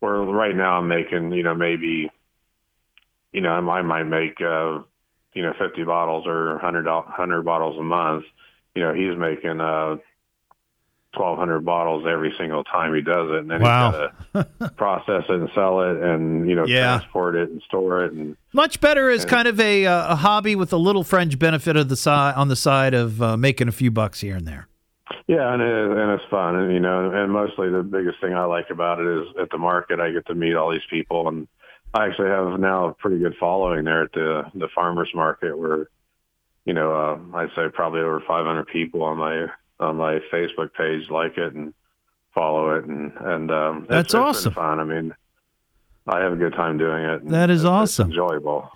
where 0.00 0.14
right 0.14 0.56
now 0.56 0.78
I'm 0.78 0.88
making 0.88 1.32
you 1.32 1.42
know 1.42 1.54
maybe 1.54 2.10
you 3.32 3.40
know 3.42 3.50
I 3.50 3.82
might, 3.82 4.04
make 4.04 4.40
uh, 4.40 4.80
you 5.34 5.42
know 5.42 5.52
50 5.58 5.84
bottles 5.84 6.26
or 6.26 6.52
100 6.52 6.82
do- 6.82 6.90
100 6.90 7.42
bottles 7.42 7.78
a 7.78 7.82
month. 7.82 8.24
You 8.74 8.82
know 8.82 8.94
he's 8.94 9.18
making 9.18 9.60
uh 9.60 9.96
1200 11.14 11.60
bottles 11.64 12.04
every 12.08 12.32
single 12.38 12.64
time 12.64 12.94
he 12.94 13.00
does 13.02 13.30
it 13.30 13.38
and 13.40 13.50
then 13.50 13.60
Wow. 13.60 13.90
he's 13.90 14.42
got 14.44 14.58
to 14.60 14.68
process 14.76 15.24
it 15.28 15.34
and 15.34 15.48
sell 15.54 15.80
it 15.82 15.96
and 16.02 16.48
you 16.48 16.54
know 16.54 16.64
Yeah. 16.66 16.98
transport 16.98 17.34
it 17.36 17.50
and 17.50 17.60
store 17.62 18.04
it 18.04 18.12
and 18.12 18.36
Much 18.54 18.80
better 18.80 19.10
as 19.10 19.24
kind 19.24 19.46
of 19.48 19.60
a 19.60 19.86
uh, 19.86 20.12
a 20.12 20.16
hobby 20.16 20.54
with 20.56 20.72
a 20.72 20.76
little 20.76 21.04
fringe 21.04 21.38
benefit 21.38 21.76
of 21.76 21.88
the 21.88 21.96
side 21.96 22.34
on 22.36 22.48
the 22.48 22.56
side 22.56 22.94
of 22.94 23.20
uh, 23.22 23.36
making 23.36 23.68
a 23.68 23.72
few 23.72 23.90
bucks 23.90 24.20
here 24.20 24.36
and 24.36 24.46
there. 24.46 24.68
Yeah, 25.26 25.52
and 25.52 25.62
it, 25.62 25.68
and 25.98 26.10
it's 26.12 26.24
fun, 26.30 26.56
and 26.56 26.72
you 26.72 26.80
know, 26.80 27.10
and 27.10 27.30
mostly 27.32 27.70
the 27.70 27.82
biggest 27.82 28.20
thing 28.20 28.34
I 28.34 28.44
like 28.44 28.70
about 28.70 28.98
it 28.98 29.06
is 29.06 29.28
at 29.40 29.50
the 29.50 29.58
market 29.58 30.00
I 30.00 30.10
get 30.10 30.26
to 30.26 30.34
meet 30.34 30.54
all 30.54 30.70
these 30.72 30.80
people, 30.90 31.28
and 31.28 31.46
I 31.94 32.06
actually 32.06 32.28
have 32.28 32.58
now 32.58 32.86
a 32.88 32.94
pretty 32.94 33.18
good 33.18 33.34
following 33.38 33.84
there 33.84 34.02
at 34.02 34.12
the 34.12 34.44
the 34.54 34.68
farmers 34.74 35.10
market, 35.14 35.56
where 35.56 35.88
you 36.64 36.72
know 36.74 36.92
uh, 36.92 37.36
I'd 37.38 37.50
say 37.54 37.68
probably 37.72 38.00
over 38.00 38.20
500 38.26 38.66
people 38.66 39.02
on 39.02 39.18
my 39.18 39.46
on 39.82 39.96
my 39.96 40.20
Facebook 40.32 40.72
page 40.74 41.10
like 41.10 41.36
it 41.36 41.54
and 41.54 41.74
follow 42.34 42.76
it, 42.76 42.84
and 42.84 43.12
and 43.20 43.50
um, 43.50 43.86
That's 43.88 44.06
it's 44.06 44.14
awesome. 44.14 44.54
fun. 44.54 44.80
I 44.80 44.84
mean, 44.84 45.14
I 46.06 46.20
have 46.20 46.32
a 46.32 46.36
good 46.36 46.54
time 46.54 46.78
doing 46.78 47.04
it. 47.04 47.28
That 47.28 47.50
is 47.50 47.62
it's- 47.64 47.70
awesome. 47.70 48.08
It's 48.10 48.16
enjoyable. 48.18 48.70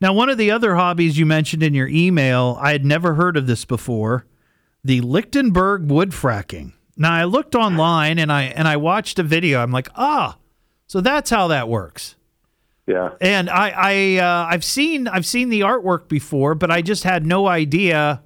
Now, 0.00 0.12
one 0.12 0.28
of 0.28 0.36
the 0.36 0.50
other 0.50 0.74
hobbies 0.74 1.18
you 1.18 1.24
mentioned 1.24 1.62
in 1.62 1.72
your 1.72 1.88
email, 1.88 2.58
I 2.60 2.72
had 2.72 2.84
never 2.84 3.14
heard 3.14 3.36
of 3.38 3.46
this 3.46 3.64
before, 3.64 4.26
the 4.84 5.00
Lichtenberg 5.00 5.90
wood 5.90 6.10
fracking. 6.10 6.72
Now, 6.98 7.14
I 7.14 7.24
looked 7.24 7.54
online 7.54 8.18
and 8.18 8.30
I 8.30 8.42
and 8.44 8.68
I 8.68 8.76
watched 8.76 9.18
a 9.18 9.22
video. 9.22 9.60
I'm 9.62 9.72
like, 9.72 9.88
ah, 9.96 10.36
so 10.86 11.00
that's 11.00 11.30
how 11.30 11.48
that 11.48 11.68
works. 11.68 12.14
Yeah. 12.86 13.10
And 13.20 13.48
I 13.50 13.70
I 13.70 14.16
uh, 14.18 14.46
I've 14.50 14.64
seen 14.64 15.08
I've 15.08 15.26
seen 15.26 15.48
the 15.48 15.60
artwork 15.60 16.08
before, 16.08 16.54
but 16.54 16.70
I 16.70 16.82
just 16.82 17.04
had 17.04 17.24
no 17.26 17.46
idea 17.46 18.22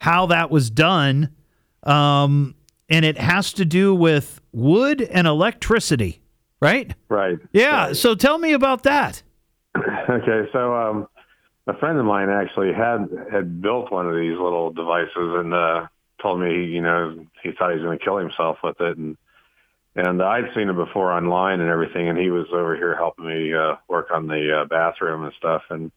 how 0.00 0.26
that 0.26 0.50
was 0.50 0.70
done. 0.70 1.30
Um, 1.84 2.54
and 2.88 3.04
it 3.04 3.18
has 3.18 3.52
to 3.54 3.64
do 3.64 3.94
with 3.94 4.40
wood 4.52 5.00
and 5.02 5.26
electricity, 5.26 6.20
right? 6.60 6.94
Right. 7.08 7.38
Yeah. 7.52 7.92
So 7.92 8.14
tell 8.14 8.38
me 8.38 8.52
about 8.52 8.82
that. 8.84 9.22
Okay, 10.06 10.48
so 10.52 10.74
um, 10.74 11.08
a 11.66 11.76
friend 11.78 11.98
of 11.98 12.04
mine 12.04 12.28
actually 12.28 12.74
had 12.74 13.08
had 13.32 13.62
built 13.62 13.90
one 13.90 14.06
of 14.06 14.14
these 14.14 14.38
little 14.38 14.70
devices 14.70 15.10
and 15.16 15.54
uh, 15.54 15.86
told 16.20 16.40
me, 16.40 16.64
you 16.64 16.82
know, 16.82 17.26
he 17.42 17.52
thought 17.52 17.70
he 17.70 17.76
was 17.76 17.84
going 17.84 17.98
to 17.98 18.04
kill 18.04 18.18
himself 18.18 18.58
with 18.62 18.80
it, 18.80 18.98
and 18.98 19.16
and 19.96 20.22
I'd 20.22 20.52
seen 20.54 20.68
it 20.68 20.76
before 20.76 21.12
online 21.12 21.60
and 21.60 21.70
everything, 21.70 22.08
and 22.08 22.18
he 22.18 22.30
was 22.30 22.46
over 22.52 22.76
here 22.76 22.94
helping 22.96 23.26
me 23.26 23.54
uh, 23.54 23.76
work 23.88 24.08
on 24.12 24.26
the 24.26 24.60
uh, 24.60 24.64
bathroom 24.66 25.24
and 25.24 25.32
stuff, 25.38 25.62
and 25.70 25.90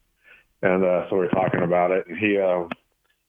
and 0.61 0.83
uh, 0.83 1.09
so 1.09 1.17
we 1.17 1.25
were 1.25 1.27
talking 1.29 1.63
about 1.63 1.91
it, 1.91 2.07
and 2.07 2.17
he 2.17 2.39
uh, 2.39 2.63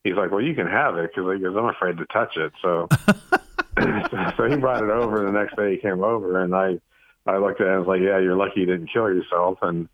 he's 0.05 0.14
like, 0.14 0.31
"Well, 0.31 0.40
you 0.40 0.55
can 0.55 0.67
have 0.67 0.97
it," 0.97 1.11
because 1.14 1.33
he 1.35 1.43
goes, 1.43 1.57
"I'm 1.57 1.67
afraid 1.67 1.99
to 1.99 2.07
touch 2.07 2.37
it." 2.37 2.52
So 2.62 2.88
so 4.37 4.45
he 4.49 4.57
brought 4.57 4.83
it 4.83 4.90
over. 4.90 5.25
The 5.25 5.33
next 5.33 5.57
day 5.57 5.73
he 5.73 5.78
came 5.78 6.02
over, 6.02 6.43
and 6.43 6.55
I 6.55 6.78
I 7.26 7.38
looked 7.38 7.61
at 7.61 7.67
it 7.67 7.71
and 7.71 7.87
was 7.87 7.88
like, 7.88 8.00
"Yeah, 8.00 8.19
you're 8.19 8.37
lucky 8.37 8.61
you 8.61 8.67
didn't 8.67 8.90
kill 8.93 9.09
yourself." 9.09 9.59
And 9.62 9.88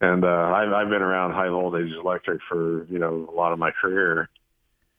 and 0.00 0.24
uh, 0.24 0.52
I've 0.54 0.72
I've 0.72 0.88
been 0.90 1.02
around 1.02 1.32
high 1.32 1.48
voltage 1.48 1.92
electric 1.92 2.40
for 2.48 2.84
you 2.86 2.98
know 2.98 3.28
a 3.30 3.34
lot 3.34 3.52
of 3.52 3.58
my 3.58 3.70
career, 3.70 4.28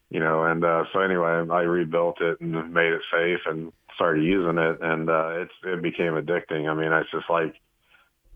you 0.10 0.20
know, 0.20 0.44
and 0.44 0.64
uh, 0.64 0.86
so 0.94 1.00
anyway, 1.00 1.46
I 1.50 1.62
rebuilt 1.62 2.22
it 2.22 2.40
and 2.42 2.74
made 2.74 2.94
it 2.94 3.02
safe 3.12 3.40
and 3.46 3.72
started 3.96 4.24
using 4.24 4.58
it, 4.58 4.78
and 4.82 5.10
uh, 5.10 5.30
it's 5.42 5.54
it 5.64 5.82
became 5.82 6.14
addicting. 6.14 6.70
I 6.70 6.74
mean, 6.74 6.92
it's 6.94 7.12
just 7.12 7.30
like, 7.30 7.56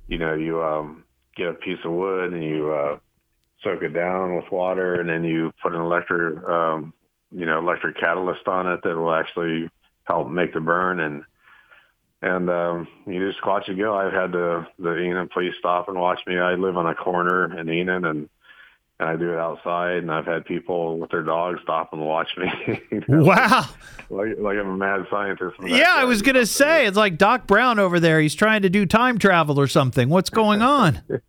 you 0.08 0.17
know, 0.17 0.34
you 0.34 0.62
um, 0.62 1.03
get 1.36 1.48
a 1.48 1.53
piece 1.53 1.79
of 1.86 1.91
wood 1.91 2.34
and 2.34 2.43
you 2.43 2.72
uh, 2.72 3.00
soak 3.63 3.82
it 3.84 3.89
down 3.94 4.36
with 4.36 4.51
water, 4.51 4.96
and 5.00 5.10
then 5.10 5.24
you 5.24 5.53
put 5.62 5.74
an 5.74 5.82
electric, 5.82 6.44
um, 6.48 6.94
you 7.32 7.46
know, 7.46 7.60
electric 7.60 7.98
catalyst 7.98 8.48
on 8.48 8.68
it 8.72 8.82
that 8.84 8.96
will 8.98 9.13
actually 9.13 9.70
help 10.06 10.30
make 10.30 10.53
the 10.53 10.60
burn 10.60 11.00
and 11.00 11.24
and 12.24 12.51
um, 12.51 12.88
you 13.08 13.27
just 13.32 13.44
watch 13.46 13.68
it 13.68 13.77
go. 13.80 13.96
I've 13.98 14.13
had 14.13 14.32
the 14.32 14.68
the 14.77 14.91
Enon 14.96 15.27
police 15.34 15.56
stop 15.58 15.88
and 15.89 15.98
watch 16.00 16.20
me. 16.27 16.38
I 16.38 16.53
live 16.53 16.77
on 16.77 16.86
a 16.86 16.94
corner 16.94 17.58
in 17.58 17.68
Enon 17.68 18.06
and 18.06 18.30
and 19.00 19.10
I 19.10 19.15
do 19.15 19.32
it 19.34 19.39
outside. 19.39 19.98
And 19.98 20.12
I've 20.12 20.27
had 20.27 20.46
people 20.46 21.00
with 21.00 21.10
their 21.10 21.24
dogs 21.24 21.60
stop 21.63 21.91
and 21.94 22.01
watch 22.03 22.30
me. 22.38 22.80
you 22.91 23.03
know, 23.08 23.24
Wow. 23.24 23.65
like 24.12 24.38
like 24.38 24.58
I'm 24.58 24.70
a 24.70 24.77
mad 24.77 25.08
scientist. 25.10 25.56
Yeah, 25.63 25.94
I 25.96 26.03
was 26.06 26.22
going 26.22 26.36
to 26.36 26.46
say, 26.46 26.86
it's 26.86 26.96
like 26.98 27.18
Doc 27.18 27.48
Brown 27.48 27.80
over 27.80 28.00
there. 28.00 28.22
He's 28.22 28.36
trying 28.36 28.62
to 28.62 28.70
do 28.70 28.86
time 28.86 29.18
travel 29.18 29.60
or 29.60 29.68
something. 29.68 30.08
What's 30.10 30.30
going 30.30 30.62
on? 30.62 31.01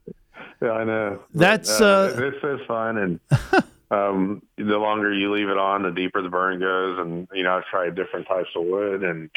Yeah, 0.63 0.73
I 0.73 0.85
know. 0.85 1.21
But, 1.33 1.39
That's, 1.39 1.81
uh, 1.81 2.15
this 2.17 2.61
is 2.61 2.67
fun, 2.69 2.97
and 2.99 3.21
um, 3.91 4.43
the 4.57 4.79
longer 4.79 5.13
you 5.13 5.35
leave 5.35 5.49
it 5.49 5.59
on, 5.59 5.83
the 5.83 5.91
deeper 5.91 6.23
the 6.23 6.29
burn 6.29 6.61
goes. 6.61 6.99
And 7.01 7.27
you 7.33 7.43
know, 7.43 7.57
I've 7.57 7.65
tried 7.65 7.97
different 7.97 8.29
types 8.29 8.51
of 8.55 8.65
wood, 8.65 9.03
and 9.03 9.29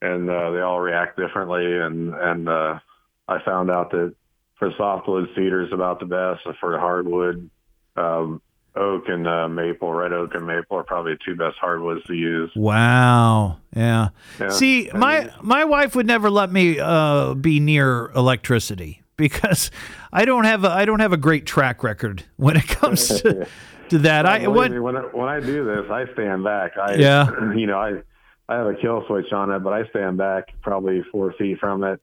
and 0.00 0.30
uh, 0.30 0.52
they 0.52 0.60
all 0.60 0.78
react 0.80 1.18
differently. 1.18 1.64
And 1.64 2.14
and 2.14 2.48
uh, 2.48 2.78
I 3.26 3.42
found 3.44 3.72
out 3.72 3.90
that 3.90 4.14
for 4.58 4.70
softwood, 4.76 5.28
cedar 5.34 5.64
is 5.64 5.72
about 5.72 5.98
the 5.98 6.06
best, 6.06 6.46
and 6.46 6.54
for 6.58 6.78
hardwood, 6.78 7.50
um, 7.96 8.40
oak 8.76 9.08
and 9.08 9.26
uh, 9.26 9.48
maple, 9.48 9.92
red 9.92 10.12
oak 10.12 10.32
and 10.36 10.46
maple 10.46 10.76
are 10.76 10.84
probably 10.84 11.14
the 11.14 11.18
two 11.24 11.34
best 11.34 11.56
hardwoods 11.60 12.04
to 12.04 12.14
use. 12.14 12.52
Wow. 12.54 13.58
Yeah. 13.74 14.10
Yeah. 14.38 14.50
See, 14.50 14.90
my 14.94 15.28
my 15.42 15.64
wife 15.64 15.96
would 15.96 16.06
never 16.06 16.30
let 16.30 16.52
me 16.52 16.78
uh, 16.78 17.34
be 17.34 17.58
near 17.58 18.12
electricity 18.12 19.02
because 19.16 19.70
I 20.12 20.24
don't 20.24 20.44
have 20.44 20.64
a 20.64 20.70
I 20.70 20.84
don't 20.84 21.00
have 21.00 21.12
a 21.12 21.16
great 21.16 21.46
track 21.46 21.82
record 21.82 22.24
when 22.36 22.56
it 22.56 22.66
comes 22.68 23.08
to 23.20 23.46
to 23.90 23.98
that. 23.98 24.26
I 24.26 24.46
when 24.46 24.96
I, 24.96 25.00
when 25.00 25.28
I 25.28 25.40
do 25.40 25.64
this, 25.64 25.90
I 25.90 26.04
stand 26.12 26.44
back. 26.44 26.72
I, 26.76 26.94
Yeah. 26.94 27.30
You 27.56 27.66
know, 27.66 27.78
I 27.78 28.02
I 28.48 28.58
have 28.58 28.66
a 28.66 28.74
kill 28.74 29.04
switch 29.06 29.32
on 29.32 29.50
it, 29.50 29.60
but 29.60 29.72
I 29.72 29.88
stand 29.88 30.18
back 30.18 30.48
probably 30.62 31.02
four 31.10 31.32
feet 31.32 31.58
from 31.58 31.84
it 31.84 32.00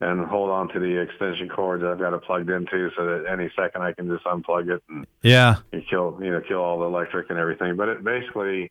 and 0.00 0.26
hold 0.26 0.50
on 0.50 0.68
to 0.68 0.78
the 0.78 1.00
extension 1.00 1.48
cord 1.48 1.80
that 1.80 1.88
I've 1.88 1.98
got 1.98 2.12
it 2.12 2.22
plugged 2.24 2.50
into, 2.50 2.90
so 2.96 3.06
that 3.06 3.24
any 3.30 3.50
second 3.56 3.82
I 3.82 3.92
can 3.92 4.08
just 4.08 4.24
unplug 4.24 4.68
it 4.68 4.82
and, 4.90 5.06
yeah. 5.22 5.56
and 5.72 5.82
kill 5.88 6.18
you 6.20 6.30
know 6.30 6.42
kill 6.46 6.58
all 6.58 6.80
the 6.80 6.84
electric 6.86 7.30
and 7.30 7.38
everything. 7.38 7.76
But 7.76 7.88
it 7.88 8.04
basically 8.04 8.70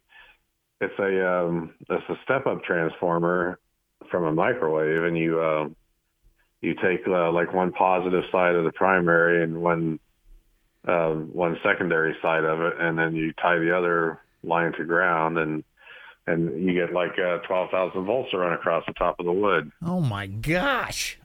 it's 0.82 0.98
a 1.00 1.28
um, 1.28 1.74
it's 1.90 2.10
a 2.10 2.16
step 2.24 2.46
up 2.46 2.64
transformer 2.64 3.60
from 4.12 4.26
a 4.26 4.32
microwave, 4.32 5.04
and 5.04 5.18
you 5.18 5.42
um, 5.42 5.76
you 6.66 6.74
take 6.76 7.08
uh, 7.08 7.32
like 7.32 7.54
one 7.54 7.72
positive 7.72 8.24
side 8.32 8.56
of 8.56 8.64
the 8.66 8.72
primary 8.72 9.44
and 9.44 9.62
one 9.62 10.00
um, 10.88 11.30
one 11.34 11.58
secondary 11.64 12.16
side 12.22 12.44
of 12.44 12.62
it, 12.62 12.74
and 12.80 12.98
then 12.98 13.16
you 13.16 13.34
tie 13.34 13.58
the 13.58 13.76
other 13.76 14.20
line 14.44 14.74
to 14.74 14.86
ground, 14.86 15.38
and 15.38 15.64
and 16.28 16.64
you 16.64 16.74
get 16.74 16.94
like 16.94 17.18
uh, 17.20 17.38
twelve 17.48 17.70
thousand 17.72 18.06
volts 18.06 18.32
to 18.32 18.38
run 18.38 18.54
across 18.54 18.84
the 18.88 18.94
top 18.94 19.20
of 19.20 19.26
the 19.26 19.32
wood. 19.32 19.72
Oh 19.84 20.02
my 20.02 20.28
gosh. 20.28 21.18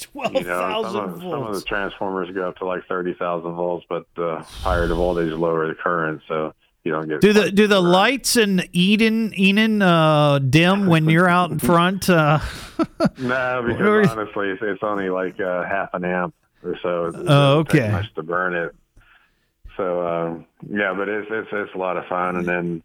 Twelve 0.00 0.34
You 0.34 0.42
know, 0.42 0.58
some 0.58 0.84
thousand 0.84 1.00
of, 1.00 1.20
some 1.20 1.42
of 1.42 1.54
the 1.54 1.62
transformers 1.62 2.30
go 2.34 2.48
up 2.48 2.56
to 2.58 2.66
like 2.66 2.86
thirty 2.86 3.14
thousand 3.14 3.52
volts, 3.54 3.86
but 3.88 4.06
the 4.16 4.38
higher 4.40 4.86
the 4.86 4.94
voltage, 4.94 5.32
lower 5.32 5.66
the 5.66 5.74
current, 5.74 6.22
so 6.28 6.54
you 6.84 6.92
don't. 6.92 7.20
Do 7.20 7.32
the 7.32 7.50
do 7.50 7.66
the 7.66 7.80
lights 7.80 8.36
in 8.36 8.64
Eden 8.72 9.32
Eden 9.34 9.82
uh, 9.82 10.38
dim 10.38 10.86
when 10.88 11.08
you're 11.08 11.28
out 11.28 11.50
in 11.50 11.58
front? 11.58 12.10
Uh, 12.10 12.40
No, 13.18 13.62
because 13.66 14.08
honestly, 14.08 14.50
it's, 14.50 14.62
it's 14.62 14.82
only 14.82 15.10
like 15.10 15.40
uh, 15.40 15.64
half 15.64 15.90
an 15.94 16.04
amp 16.04 16.34
or 16.62 16.76
so. 16.82 17.12
Oh, 17.14 17.58
okay. 17.60 17.90
Much 17.90 18.12
to 18.14 18.22
burn 18.22 18.54
it. 18.54 18.74
So 19.76 20.00
uh, 20.00 20.38
yeah, 20.68 20.94
but 20.94 21.08
it's 21.08 21.28
it's 21.30 21.48
it's 21.52 21.74
a 21.74 21.78
lot 21.78 21.96
of 21.96 22.04
fun, 22.06 22.36
and 22.36 22.46
then 22.46 22.82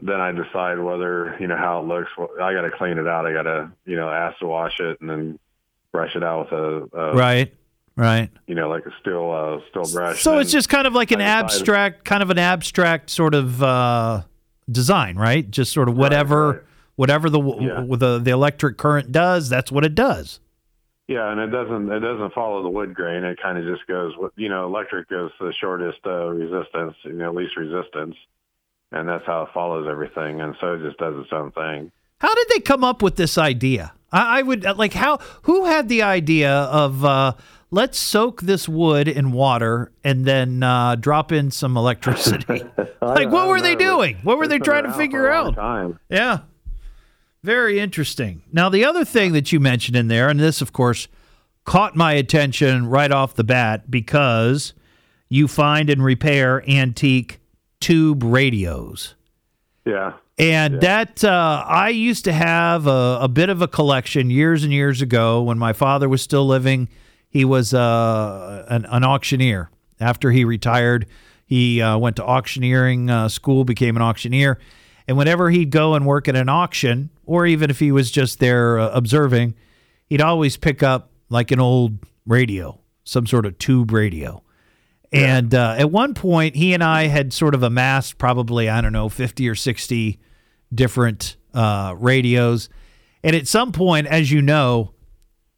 then 0.00 0.20
I 0.20 0.32
decide 0.32 0.78
whether 0.78 1.36
you 1.38 1.46
know 1.46 1.56
how 1.56 1.80
it 1.80 1.86
looks. 1.86 2.10
Well, 2.16 2.30
I 2.40 2.54
got 2.54 2.62
to 2.62 2.70
clean 2.70 2.98
it 2.98 3.06
out. 3.06 3.26
I 3.26 3.32
got 3.32 3.42
to 3.42 3.70
you 3.84 3.96
know 3.96 4.08
acid 4.08 4.46
wash 4.46 4.80
it 4.80 5.00
and 5.00 5.10
then 5.10 5.38
brush 5.92 6.16
it 6.16 6.22
out 6.22 6.50
with 6.50 6.58
a, 6.58 6.98
a 6.98 7.14
right. 7.14 7.54
Right. 7.98 8.30
you 8.46 8.54
know 8.54 8.68
like 8.68 8.86
a 8.86 8.92
still 9.00 9.32
uh, 9.32 9.58
steel 9.70 9.92
brush. 9.92 10.22
So 10.22 10.38
it's 10.38 10.52
just 10.52 10.68
kind 10.68 10.86
of 10.86 10.94
like 10.94 11.10
an 11.10 11.20
abstract, 11.20 12.04
kind 12.04 12.22
of 12.22 12.30
an 12.30 12.38
abstract 12.38 13.10
sort 13.10 13.34
of 13.34 13.60
uh, 13.60 14.22
design, 14.70 15.16
right? 15.16 15.50
Just 15.50 15.72
sort 15.72 15.88
of 15.88 15.96
whatever, 15.96 16.48
right. 16.52 16.62
whatever 16.94 17.28
the 17.28 17.40
Yeah. 17.40 17.84
the 17.96 18.20
the 18.20 18.30
electric 18.30 18.76
current 18.78 19.10
does, 19.10 19.48
that's 19.48 19.72
what 19.72 19.84
it 19.84 19.96
does. 19.96 20.38
Yeah, 21.08 21.32
and 21.32 21.40
it 21.40 21.48
doesn't 21.48 21.90
it 21.90 22.00
doesn't 22.00 22.34
follow 22.34 22.62
the 22.62 22.68
wood 22.68 22.94
grain. 22.94 23.24
It 23.24 23.38
kind 23.42 23.58
of 23.58 23.64
just 23.64 23.84
goes 23.88 24.12
with 24.16 24.32
you 24.36 24.48
know 24.48 24.66
electric 24.66 25.08
goes 25.08 25.32
to 25.38 25.46
the 25.46 25.54
shortest 25.60 25.98
uh, 26.06 26.28
resistance, 26.28 26.94
you 27.02 27.14
know 27.14 27.32
least 27.32 27.56
resistance, 27.56 28.14
and 28.92 29.08
that's 29.08 29.26
how 29.26 29.42
it 29.42 29.48
follows 29.52 29.88
everything. 29.90 30.40
And 30.40 30.54
so 30.60 30.74
it 30.74 30.82
just 30.82 30.98
does 30.98 31.14
its 31.18 31.32
own 31.32 31.50
thing. 31.50 31.90
How 32.20 32.32
did 32.34 32.46
they 32.50 32.60
come 32.60 32.84
up 32.84 33.02
with 33.02 33.16
this 33.16 33.38
idea? 33.38 33.92
I, 34.12 34.38
I 34.40 34.42
would 34.42 34.64
like 34.76 34.92
how 34.92 35.18
who 35.42 35.64
had 35.64 35.88
the 35.88 36.02
idea 36.02 36.52
of 36.52 37.04
uh, 37.04 37.32
let's 37.70 37.98
soak 37.98 38.42
this 38.42 38.68
wood 38.68 39.08
in 39.08 39.32
water 39.32 39.92
and 40.04 40.24
then 40.24 40.62
uh, 40.62 40.96
drop 40.96 41.32
in 41.32 41.50
some 41.50 41.76
electricity. 41.76 42.64
like 43.02 43.30
what 43.30 43.48
were 43.48 43.60
they 43.60 43.74
doing? 43.74 44.18
What 44.22 44.38
were 44.38 44.48
they 44.48 44.58
trying 44.58 44.84
to 44.84 44.92
figure 44.92 45.30
out? 45.30 45.54
Time. 45.54 45.98
Yeah. 46.08 46.40
Very 47.42 47.78
interesting. 47.78 48.42
Now, 48.52 48.68
the 48.68 48.84
other 48.84 49.04
thing 49.04 49.32
that 49.32 49.52
you 49.52 49.60
mentioned 49.60 49.96
in 49.96 50.08
there, 50.08 50.28
and 50.28 50.40
this, 50.40 50.60
of 50.60 50.72
course, 50.72 51.06
caught 51.64 51.94
my 51.94 52.12
attention 52.14 52.86
right 52.88 53.12
off 53.12 53.34
the 53.34 53.44
bat 53.44 53.90
because 53.90 54.72
you 55.28 55.46
find 55.46 55.88
and 55.88 56.02
repair 56.02 56.68
antique 56.68 57.40
tube 57.80 58.22
radios. 58.24 59.14
Yeah, 59.84 60.14
And 60.36 60.80
that, 60.82 61.24
uh, 61.24 61.64
I 61.66 61.88
used 61.90 62.24
to 62.24 62.32
have 62.32 62.86
a, 62.86 63.18
a 63.22 63.28
bit 63.28 63.48
of 63.48 63.62
a 63.62 63.68
collection 63.68 64.28
years 64.28 64.64
and 64.64 64.72
years 64.72 65.00
ago 65.00 65.42
when 65.42 65.56
my 65.58 65.72
father 65.72 66.08
was 66.08 66.20
still 66.20 66.46
living. 66.46 66.88
He 67.28 67.44
was 67.44 67.74
uh, 67.74 68.64
an, 68.68 68.86
an 68.86 69.04
auctioneer. 69.04 69.70
After 70.00 70.30
he 70.30 70.44
retired, 70.44 71.06
he 71.44 71.82
uh, 71.82 71.98
went 71.98 72.16
to 72.16 72.24
auctioneering 72.24 73.10
uh, 73.10 73.28
school, 73.28 73.64
became 73.64 73.96
an 73.96 74.02
auctioneer. 74.02 74.58
And 75.06 75.16
whenever 75.16 75.50
he'd 75.50 75.70
go 75.70 75.94
and 75.94 76.06
work 76.06 76.28
at 76.28 76.36
an 76.36 76.48
auction, 76.48 77.10
or 77.24 77.46
even 77.46 77.70
if 77.70 77.78
he 77.78 77.90
was 77.90 78.10
just 78.10 78.38
there 78.38 78.78
uh, 78.78 78.90
observing, 78.90 79.54
he'd 80.06 80.20
always 80.20 80.56
pick 80.56 80.82
up 80.82 81.10
like 81.30 81.50
an 81.50 81.60
old 81.60 81.98
radio, 82.26 82.78
some 83.04 83.26
sort 83.26 83.46
of 83.46 83.58
tube 83.58 83.90
radio. 83.90 84.42
And 85.10 85.54
uh, 85.54 85.76
at 85.78 85.90
one 85.90 86.12
point, 86.12 86.54
he 86.54 86.74
and 86.74 86.84
I 86.84 87.06
had 87.06 87.32
sort 87.32 87.54
of 87.54 87.62
amassed 87.62 88.18
probably, 88.18 88.68
I 88.68 88.82
don't 88.82 88.92
know, 88.92 89.08
50 89.08 89.48
or 89.48 89.54
60 89.54 90.18
different 90.74 91.36
uh, 91.54 91.94
radios. 91.98 92.68
And 93.24 93.34
at 93.34 93.48
some 93.48 93.72
point, 93.72 94.06
as 94.06 94.30
you 94.30 94.42
know, 94.42 94.92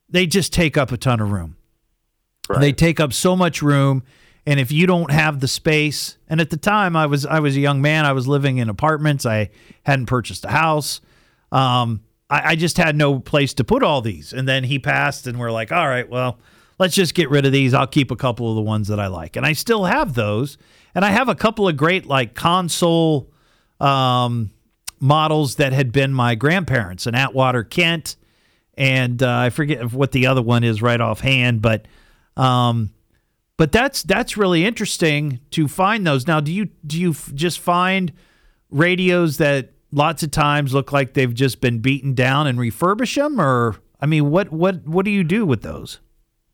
they 0.08 0.26
just 0.26 0.52
take 0.52 0.76
up 0.76 0.92
a 0.92 0.96
ton 0.96 1.20
of 1.20 1.32
room. 1.32 1.56
They 2.60 2.72
take 2.72 2.98
up 2.98 3.12
so 3.12 3.36
much 3.36 3.62
room. 3.62 4.02
And 4.46 4.58
if 4.58 4.72
you 4.72 4.86
don't 4.86 5.10
have 5.10 5.40
the 5.40 5.48
space, 5.48 6.16
and 6.28 6.40
at 6.40 6.50
the 6.50 6.56
time 6.56 6.96
I 6.96 7.06
was 7.06 7.26
I 7.26 7.40
was 7.40 7.56
a 7.56 7.60
young 7.60 7.82
man, 7.82 8.06
I 8.06 8.12
was 8.12 8.26
living 8.26 8.56
in 8.56 8.68
apartments, 8.68 9.26
I 9.26 9.50
hadn't 9.84 10.06
purchased 10.06 10.44
a 10.44 10.48
house. 10.48 11.00
Um, 11.52 12.00
I, 12.30 12.52
I 12.52 12.56
just 12.56 12.76
had 12.78 12.96
no 12.96 13.20
place 13.20 13.54
to 13.54 13.64
put 13.64 13.82
all 13.82 14.00
these. 14.00 14.32
And 14.32 14.48
then 14.48 14.64
he 14.64 14.78
passed, 14.78 15.26
and 15.26 15.38
we're 15.38 15.52
like, 15.52 15.70
all 15.70 15.86
right, 15.86 16.08
well, 16.08 16.38
let's 16.78 16.94
just 16.94 17.14
get 17.14 17.28
rid 17.28 17.44
of 17.44 17.52
these. 17.52 17.74
I'll 17.74 17.86
keep 17.86 18.10
a 18.10 18.16
couple 18.16 18.48
of 18.48 18.56
the 18.56 18.62
ones 18.62 18.88
that 18.88 18.98
I 18.98 19.08
like. 19.08 19.36
And 19.36 19.44
I 19.44 19.52
still 19.52 19.84
have 19.84 20.14
those. 20.14 20.56
And 20.94 21.04
I 21.04 21.10
have 21.10 21.28
a 21.28 21.34
couple 21.34 21.68
of 21.68 21.76
great 21.76 22.06
like 22.06 22.34
console 22.34 23.30
um, 23.78 24.50
models 24.98 25.56
that 25.56 25.72
had 25.72 25.92
been 25.92 26.12
my 26.12 26.34
grandparents, 26.34 27.06
an 27.06 27.14
Atwater 27.14 27.62
Kent, 27.62 28.16
and 28.74 29.22
uh, 29.22 29.38
I 29.38 29.50
forget 29.50 29.92
what 29.92 30.12
the 30.12 30.26
other 30.26 30.42
one 30.42 30.64
is 30.64 30.80
right 30.80 31.00
offhand, 31.00 31.60
but 31.60 31.86
um, 32.40 32.90
but 33.56 33.72
that's 33.72 34.02
that's 34.02 34.36
really 34.36 34.64
interesting 34.64 35.40
to 35.50 35.68
find 35.68 36.06
those. 36.06 36.26
Now, 36.26 36.40
do 36.40 36.52
you 36.52 36.70
do 36.86 36.98
you 36.98 37.10
f- 37.10 37.30
just 37.34 37.58
find 37.58 38.12
radios 38.70 39.36
that 39.36 39.72
lots 39.92 40.22
of 40.22 40.30
times 40.30 40.72
look 40.72 40.92
like 40.92 41.12
they've 41.12 41.34
just 41.34 41.60
been 41.60 41.80
beaten 41.80 42.14
down 42.14 42.46
and 42.46 42.58
refurbish 42.58 43.16
them, 43.16 43.38
or 43.38 43.76
I 44.00 44.06
mean, 44.06 44.30
what 44.30 44.50
what 44.50 44.86
what 44.86 45.04
do 45.04 45.10
you 45.10 45.22
do 45.22 45.44
with 45.44 45.60
those? 45.60 46.00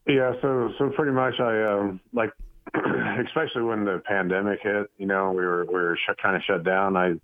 yeah. 0.06 0.32
So 0.42 0.72
so 0.78 0.90
pretty 0.90 1.12
much, 1.12 1.34
I 1.38 1.62
um, 1.62 2.00
like 2.12 2.30
especially 2.74 3.62
when 3.62 3.84
the 3.84 4.02
pandemic 4.04 4.60
hit, 4.62 4.90
you 4.98 5.06
know, 5.06 5.30
we 5.30 5.44
were 5.44 5.64
we 5.66 5.74
were 5.74 5.96
sh- 5.96 6.20
kind 6.20 6.34
of 6.34 6.42
shut 6.42 6.64
down. 6.64 6.96
I 6.96 7.14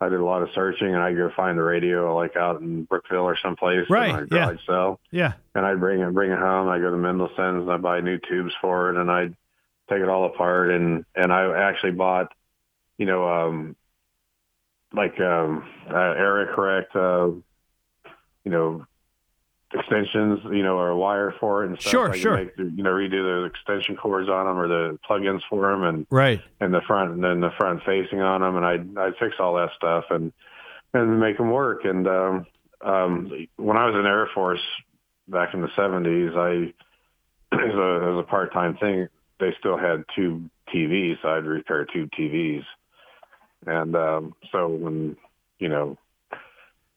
I 0.00 0.08
did 0.10 0.20
a 0.20 0.24
lot 0.24 0.42
of 0.42 0.50
searching, 0.54 0.88
and 0.94 1.02
I'd 1.02 1.16
go 1.16 1.30
find 1.34 1.56
the 1.58 1.62
radio 1.62 2.14
like 2.14 2.36
out 2.36 2.60
in 2.60 2.84
Brookville 2.84 3.24
or 3.24 3.36
someplace, 3.42 3.88
Right, 3.88 4.10
in 4.10 4.28
my 4.30 4.36
yeah. 4.36 4.52
cell, 4.66 5.00
Yeah. 5.10 5.32
and 5.54 5.64
I'd 5.64 5.80
bring 5.80 6.00
it 6.00 6.12
bring 6.12 6.30
it 6.30 6.38
home. 6.38 6.68
I 6.68 6.78
go 6.78 6.90
to 6.90 6.96
Mendelson's 6.96 7.62
and 7.62 7.72
I 7.72 7.78
buy 7.78 8.00
new 8.00 8.18
tubes 8.18 8.54
for 8.60 8.90
it, 8.90 8.96
and 9.00 9.10
I'd 9.10 9.34
take 9.88 10.00
it 10.00 10.08
all 10.08 10.26
apart, 10.26 10.70
and 10.70 11.04
and 11.14 11.32
I 11.32 11.70
actually 11.70 11.92
bought, 11.92 12.32
you 12.98 13.06
know, 13.06 13.26
um, 13.26 13.76
like 14.92 15.18
um, 15.20 15.66
uh, 15.90 15.94
area 15.96 16.52
correct, 16.54 16.94
uh, 16.94 17.28
you 18.44 18.50
know, 18.50 18.86
extensions, 19.74 20.40
you 20.44 20.62
know, 20.62 20.76
or 20.78 20.88
a 20.90 20.96
wire 20.96 21.34
for 21.40 21.64
it 21.64 21.68
and 21.68 21.80
stuff. 21.80 21.90
Sure, 21.90 22.10
could 22.10 22.20
sure. 22.20 22.36
Make, 22.36 22.52
you 22.58 22.82
know, 22.82 22.90
redo 22.90 23.10
the 23.42 23.44
extension 23.44 23.96
cords 23.96 24.28
on 24.28 24.46
them 24.46 24.58
or 24.58 24.68
the 24.68 24.98
plugins 25.08 25.40
for 25.50 25.70
them, 25.70 25.82
and 25.82 26.06
Right. 26.10 26.40
and 26.60 26.72
the 26.72 26.80
front 26.86 27.12
and 27.12 27.24
then 27.24 27.40
the 27.40 27.50
front 27.58 27.82
facing 27.84 28.20
on 28.20 28.40
them, 28.42 28.56
and 28.56 28.64
I'd 28.64 28.98
I'd 28.98 29.16
fix 29.18 29.36
all 29.38 29.54
that 29.56 29.70
stuff 29.76 30.04
and 30.10 30.32
and 30.94 31.20
make 31.20 31.36
them 31.36 31.50
work. 31.50 31.84
And 31.84 32.06
um, 32.06 32.46
um, 32.82 33.46
when 33.56 33.76
I 33.76 33.86
was 33.86 33.94
in 33.96 34.02
the 34.02 34.08
Air 34.08 34.28
Force 34.34 34.62
back 35.28 35.52
in 35.54 35.60
the 35.62 35.70
seventies, 35.74 36.32
I 36.36 36.72
as 37.52 37.74
a 37.74 38.12
as 38.12 38.18
a 38.18 38.26
part 38.28 38.52
time 38.52 38.76
thing, 38.76 39.08
they 39.40 39.52
still 39.58 39.76
had 39.76 40.04
tube 40.14 40.48
TVs, 40.72 41.16
so 41.22 41.28
I'd 41.28 41.44
repair 41.44 41.84
tube 41.86 42.10
TVs. 42.18 42.64
And 43.66 43.96
um, 43.96 44.34
so 44.52 44.68
when 44.68 45.16
you 45.58 45.68
know 45.68 45.98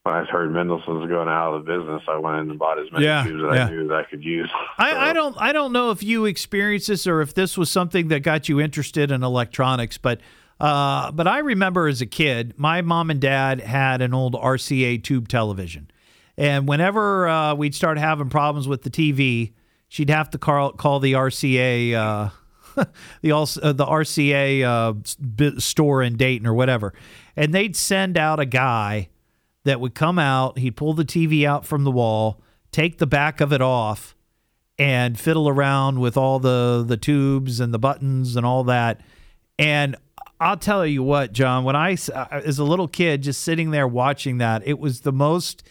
when 0.02 0.14
I 0.14 0.24
heard 0.24 0.52
Mendelson's 0.52 1.08
going 1.08 1.28
out 1.28 1.54
of 1.54 1.64
the 1.64 1.76
business, 1.78 2.02
I 2.08 2.16
went 2.18 2.38
in 2.38 2.50
and 2.50 2.58
bought 2.58 2.78
as 2.78 2.90
many 2.90 3.04
Yeah, 3.04 3.22
tubes 3.24 3.42
that 3.42 3.54
yeah. 3.54 3.66
I 3.66 3.70
knew 3.70 3.88
that 3.88 3.94
I 3.94 4.02
could 4.04 4.24
use. 4.24 4.50
I, 4.78 4.92
So- 4.92 4.98
I 4.98 5.12
don't 5.12 5.36
I 5.38 5.52
don't 5.52 5.72
know 5.72 5.90
if 5.90 6.02
you 6.02 6.24
experienced 6.24 6.88
this 6.88 7.06
or 7.06 7.20
if 7.20 7.34
this 7.34 7.58
was 7.58 7.70
something 7.70 8.08
that 8.08 8.20
got 8.20 8.48
you 8.48 8.60
interested 8.60 9.10
in 9.10 9.22
electronics, 9.22 9.98
but 9.98 10.20
uh, 10.58 11.10
but 11.12 11.26
I 11.26 11.38
remember 11.38 11.88
as 11.88 12.00
a 12.02 12.06
kid, 12.06 12.54
my 12.58 12.82
mom 12.82 13.10
and 13.10 13.20
dad 13.20 13.60
had 13.60 14.02
an 14.02 14.12
old 14.14 14.34
RCA 14.34 15.02
tube 15.02 15.28
television, 15.28 15.90
and 16.36 16.68
whenever 16.68 17.28
uh, 17.28 17.54
we'd 17.54 17.74
start 17.74 17.98
having 17.98 18.28
problems 18.28 18.68
with 18.68 18.82
the 18.82 18.90
TV, 18.90 19.52
she'd 19.88 20.10
have 20.10 20.28
to 20.30 20.38
call 20.38 20.72
call 20.72 21.00
the 21.00 21.12
RCA. 21.14 21.94
Uh, 21.94 22.30
the 23.22 23.32
all 23.32 23.48
uh, 23.62 23.72
the 23.72 23.84
RCA 23.84 24.62
uh, 24.62 25.58
store 25.60 26.02
in 26.02 26.16
Dayton 26.16 26.46
or 26.46 26.54
whatever, 26.54 26.94
and 27.36 27.52
they'd 27.52 27.74
send 27.74 28.16
out 28.16 28.38
a 28.38 28.46
guy 28.46 29.08
that 29.64 29.80
would 29.80 29.94
come 29.94 30.18
out. 30.18 30.58
He'd 30.58 30.76
pull 30.76 30.94
the 30.94 31.04
TV 31.04 31.44
out 31.46 31.66
from 31.66 31.84
the 31.84 31.90
wall, 31.90 32.40
take 32.72 32.98
the 32.98 33.06
back 33.06 33.40
of 33.40 33.52
it 33.52 33.60
off, 33.60 34.14
and 34.78 35.18
fiddle 35.18 35.48
around 35.48 36.00
with 36.00 36.16
all 36.16 36.38
the 36.38 36.84
the 36.86 36.96
tubes 36.96 37.60
and 37.60 37.72
the 37.74 37.78
buttons 37.78 38.36
and 38.36 38.46
all 38.46 38.64
that. 38.64 39.00
And 39.58 39.96
I'll 40.40 40.56
tell 40.56 40.86
you 40.86 41.02
what, 41.02 41.32
John, 41.32 41.64
when 41.64 41.76
I 41.76 41.90
as 42.30 42.58
a 42.58 42.64
little 42.64 42.88
kid 42.88 43.22
just 43.22 43.42
sitting 43.42 43.70
there 43.72 43.86
watching 43.86 44.38
that, 44.38 44.62
it 44.66 44.78
was 44.78 45.02
the 45.02 45.12
most 45.12 45.62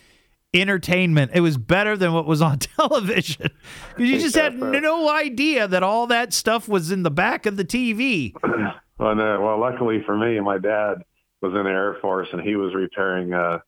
entertainment. 0.53 1.31
It 1.33 1.41
was 1.41 1.57
better 1.57 1.95
than 1.97 2.13
what 2.13 2.25
was 2.25 2.41
on 2.41 2.59
television. 2.77 3.49
'Cause 3.95 4.05
you 4.07 4.19
just 4.19 4.35
had 4.35 4.57
no 4.57 5.09
idea 5.09 5.67
that 5.67 5.83
all 5.83 6.07
that 6.07 6.33
stuff 6.33 6.67
was 6.67 6.91
in 6.91 7.03
the 7.03 7.11
back 7.11 7.45
of 7.45 7.57
the 7.57 7.65
TV. 7.65 8.33
Well, 8.99 9.15
no, 9.15 9.39
well, 9.39 9.57
luckily 9.57 10.03
for 10.05 10.17
me, 10.17 10.41
my 10.41 10.57
dad 10.57 10.95
was 11.41 11.53
in 11.53 11.63
the 11.63 11.69
Air 11.69 11.95
Force 12.01 12.27
and 12.33 12.41
he 12.41 12.57
was 12.57 12.75
repairing 12.75 13.31
uh, 13.33 13.59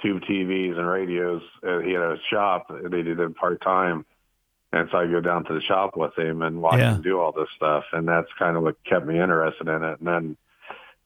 tube 0.00 0.22
TVs 0.22 0.76
and 0.78 0.86
radios. 0.86 1.42
Uh, 1.66 1.78
he 1.80 1.92
had 1.92 2.02
a 2.02 2.16
shop. 2.30 2.66
They 2.70 3.02
did 3.02 3.18
it 3.20 3.36
part 3.36 3.60
time. 3.62 4.04
And 4.72 4.88
so 4.92 4.98
I 4.98 5.06
go 5.06 5.20
down 5.20 5.44
to 5.46 5.54
the 5.54 5.62
shop 5.62 5.96
with 5.96 6.16
him 6.18 6.42
and 6.42 6.60
watch 6.60 6.78
Yeah. 6.78 6.94
him 6.96 7.02
do 7.02 7.18
all 7.18 7.32
this 7.32 7.48
stuff. 7.56 7.84
And 7.92 8.06
that's 8.06 8.28
kind 8.38 8.56
of 8.56 8.62
what 8.62 8.76
kept 8.84 9.06
me 9.06 9.18
interested 9.18 9.66
in 9.66 9.82
it. 9.82 9.98
And 10.00 10.06
then 10.06 10.36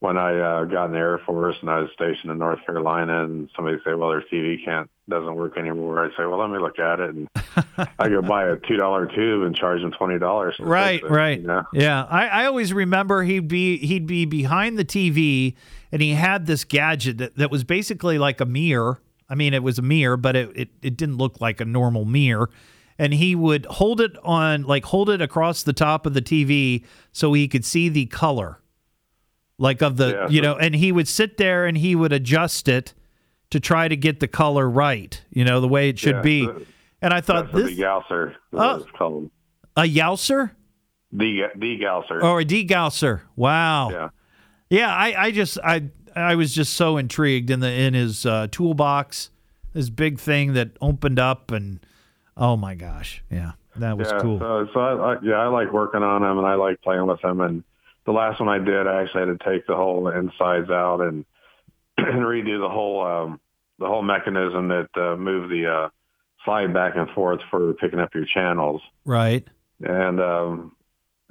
when 0.00 0.18
I 0.18 0.37
uh, 0.37 0.64
got 0.64 0.87
in 0.87 0.92
the 0.92 0.99
Air 0.99 1.18
Force 1.25 1.54
and 1.61 1.70
I 1.70 1.78
was 1.78 1.90
stationed 1.94 2.32
in 2.32 2.38
North 2.38 2.58
Carolina 2.66 3.22
and 3.22 3.48
somebody 3.55 3.78
say, 3.85 3.94
well, 3.94 4.09
their 4.11 4.22
TV 4.33 4.57
can't, 4.64 4.90
doesn't 5.09 5.37
work 5.37 5.57
anymore. 5.57 6.05
I 6.05 6.09
say, 6.16 6.26
well, 6.26 6.38
let 6.40 6.50
me 6.50 6.59
look 6.59 6.81
at 6.81 6.98
it. 6.98 7.11
And 7.14 7.28
I 8.00 8.09
go 8.09 8.20
buy 8.20 8.48
a 8.48 8.57
$2 8.57 9.14
tube 9.14 9.44
and 9.44 9.55
charge 9.55 9.81
them 9.81 9.92
$20. 9.92 10.55
Right, 10.59 11.00
it, 11.00 11.09
right. 11.09 11.40
You 11.40 11.46
know? 11.46 11.62
Yeah, 11.72 12.02
I, 12.11 12.26
I 12.26 12.46
always 12.46 12.72
remember 12.72 13.22
he'd 13.22 13.46
be 13.46 13.78
he'd 13.78 14.09
be 14.09 14.24
behind 14.24 14.76
the 14.76 14.85
TV 14.85 15.55
and 15.92 16.00
he 16.02 16.14
had 16.14 16.46
this 16.46 16.64
gadget 16.64 17.18
that, 17.18 17.37
that 17.37 17.50
was 17.50 17.62
basically 17.64 18.18
like 18.18 18.40
a 18.40 18.46
mirror. 18.46 19.00
I 19.28 19.35
mean, 19.35 19.55
it 19.55 19.62
was 19.62 19.78
a 19.78 19.83
mirror, 19.83 20.16
but 20.16 20.35
it, 20.37 20.50
it, 20.57 20.68
it 20.83 20.96
didn't 20.96 21.18
look 21.18 21.40
like 21.40 21.61
a 21.61 21.64
normal 21.64 22.05
mirror. 22.05 22.50
And 22.98 23.14
he 23.14 23.35
would 23.35 23.66
hold 23.66 24.00
it 24.00 24.12
on 24.22 24.62
like 24.62 24.85
hold 24.87 25.09
it 25.11 25.20
across 25.22 25.62
the 25.62 25.72
top 25.72 26.05
of 26.07 26.14
the 26.14 26.22
TV 26.22 26.85
so 27.12 27.33
he 27.33 27.48
could 27.48 27.64
see 27.64 27.88
the 27.88 28.07
color. 28.07 28.61
Like 29.59 29.83
of 29.83 29.96
the 29.96 30.09
Yeah, 30.11 30.28
you 30.28 30.40
know, 30.42 30.57
and 30.57 30.74
he 30.74 30.92
would 30.92 31.09
sit 31.09 31.37
there 31.37 31.66
and 31.66 31.76
he 31.78 31.94
would 31.94 32.12
adjust 32.12 32.68
it 32.68 32.94
to 33.50 33.61
try 33.61 33.87
to 33.88 33.96
get 33.96 34.20
the 34.20 34.28
color 34.28 34.68
right, 34.68 35.20
you 35.31 35.44
know, 35.44 35.61
the 35.61 35.68
way 35.68 35.88
it 35.88 35.98
should 35.98 36.16
Yeah, 36.16 36.22
be. 36.22 36.44
so- 36.46 36.62
And 37.02 37.12
I 37.12 37.20
thought 37.20 37.52
this 37.52 37.78
Oh. 37.78 38.33
what 38.50 38.81
it's 38.83 38.90
called. 38.92 39.31
a 39.76 39.83
Yousser 39.83 40.50
De- 41.16 41.48
degausser. 41.59 42.22
or 42.22 42.24
oh, 42.24 42.38
a 42.38 42.44
degausser. 42.44 43.22
Wow. 43.37 43.90
Yeah. 43.90 44.09
Yeah, 44.72 44.90
I, 44.90 45.26
I 45.26 45.30
just 45.32 45.58
I 45.62 45.90
I 46.16 46.35
was 46.35 46.54
just 46.54 46.72
so 46.72 46.96
intrigued 46.96 47.50
in 47.50 47.61
the 47.61 47.70
in 47.70 47.92
his 47.92 48.24
uh, 48.24 48.48
toolbox, 48.50 49.28
this 49.74 49.90
big 49.90 50.18
thing 50.18 50.54
that 50.54 50.70
opened 50.80 51.18
up 51.18 51.50
and 51.50 51.78
oh 52.38 52.56
my 52.56 52.74
gosh, 52.74 53.22
yeah, 53.30 53.52
that 53.76 53.98
was 53.98 54.11
yeah, 54.11 54.20
cool. 54.20 54.38
So, 54.38 54.66
so 54.72 54.80
I, 54.80 55.12
I, 55.12 55.16
yeah, 55.22 55.35
I 55.35 55.48
like 55.48 55.70
working 55.74 56.02
on 56.02 56.22
them 56.22 56.38
and 56.38 56.46
I 56.46 56.54
like 56.54 56.80
playing 56.80 57.06
with 57.06 57.20
them. 57.20 57.42
And 57.42 57.64
the 58.06 58.12
last 58.12 58.40
one 58.40 58.48
I 58.48 58.64
did, 58.64 58.87
I 58.87 59.02
actually 59.02 59.26
had 59.26 59.38
to 59.38 59.44
take 59.44 59.66
the 59.66 59.76
whole 59.76 60.08
insides 60.08 60.70
out 60.70 61.02
and, 61.02 61.26
and 61.98 62.22
redo 62.22 62.58
the 62.58 62.70
whole 62.70 63.06
um, 63.06 63.40
the 63.78 63.87
whole 63.87 64.02
mechanism 64.02 64.68
that 64.68 64.88
uh, 64.96 65.16
moved 65.16 65.52
the 65.52 65.66
uh, 65.66 65.88
slide 66.46 66.72
back 66.72 66.96
and 66.96 67.11
forth 67.11 67.40
for 67.50 67.74
picking 67.74 67.98
up 67.98 68.14
your 68.14 68.24
channels. 68.24 68.80
right. 69.04 69.46
And 69.85 70.18
um, 70.18 70.76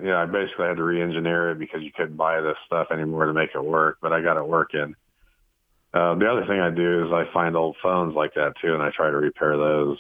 yeah, 0.04 0.22
I 0.22 0.26
basically 0.26 0.66
had 0.68 0.78
to 0.78 0.84
re-engineer 0.84 1.52
it 1.52 1.60
because 1.60 1.82
you 1.82 1.92
couldn't 1.96 2.18
buy 2.18 2.42
this 2.42 2.58
stuff 2.66 2.88
anymore 2.92 3.26
to 3.26 3.34
make 3.34 3.52
it 3.54 3.64
work. 3.64 3.98
But 4.02 4.14
I 4.14 4.22
got 4.22 4.38
it 4.38 4.48
working. 4.48 4.96
Uh, 5.94 6.16
the 6.16 6.28
other 6.30 6.46
thing 6.48 6.60
I 6.60 6.70
do 6.70 7.06
is 7.06 7.12
I 7.12 7.26
find 7.34 7.56
old 7.56 7.76
phones 7.84 8.16
like 8.16 8.34
that 8.36 8.54
too, 8.62 8.74
and 8.74 8.82
I 8.82 8.92
try 8.92 9.12
to 9.12 9.18
repair 9.18 9.58
those. 9.58 9.98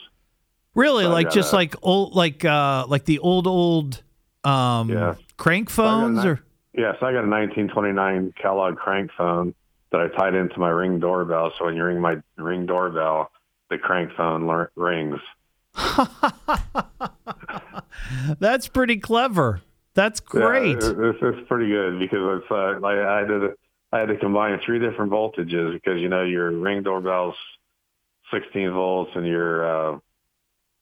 Really, 0.74 1.04
So 1.04 1.10
like 1.12 1.26
got 1.26 1.34
just 1.34 1.52
like 1.54 1.76
old 1.82 2.16
like 2.16 2.46
uh 2.46 2.86
like 2.88 3.04
the 3.06 3.20
old 3.20 3.46
old 3.46 4.02
um 4.46 4.90
Yeah. 4.90 5.16
crank 5.38 5.70
phones 5.70 6.24
a 6.24 6.28
or 6.30 6.36
ni- 6.36 6.42
Yes, 6.82 6.96
I 7.02 7.12
got 7.12 7.26
a 7.26 7.28
1929 7.28 8.34
Kellogg 8.42 8.78
crank 8.78 9.12
phone 9.18 9.54
that 9.92 10.00
I 10.00 10.08
tied 10.18 10.34
into 10.36 10.58
my 10.58 10.70
Ring 10.70 11.02
doorbell. 11.02 11.52
So 11.60 11.66
when 11.66 11.76
you 11.76 11.84
ring 11.84 12.00
my 12.00 12.16
Ring 12.38 12.66
doorbell, 12.66 13.30
the 13.70 13.78
crank 13.78 14.12
phone 14.16 14.48
rings. 14.78 15.20
That's 18.40 18.70
pretty 18.70 18.96
clever. 18.98 19.62
That's 19.94 20.20
great. 20.20 20.82
Yeah, 20.82 20.90
it- 20.90 21.00
it's, 21.00 21.20
it's 21.22 21.48
pretty 21.48 21.70
good 21.70 22.00
because 22.00 22.42
it's 22.42 22.52
uh, 22.52 22.80
like 22.80 22.98
I 22.98 23.22
did. 23.26 23.44
A, 23.44 23.50
I 23.94 24.00
had 24.00 24.08
to 24.08 24.18
combine 24.18 24.60
three 24.66 24.80
different 24.80 25.12
voltages 25.12 25.74
because 25.74 26.00
you 26.00 26.08
know 26.10 26.24
your 26.24 26.50
Ring 26.52 26.82
doorbell's 26.84 27.36
16 28.34 28.72
volts 28.72 29.12
and 29.16 29.28
your 29.28 29.66
uh, 29.96 30.00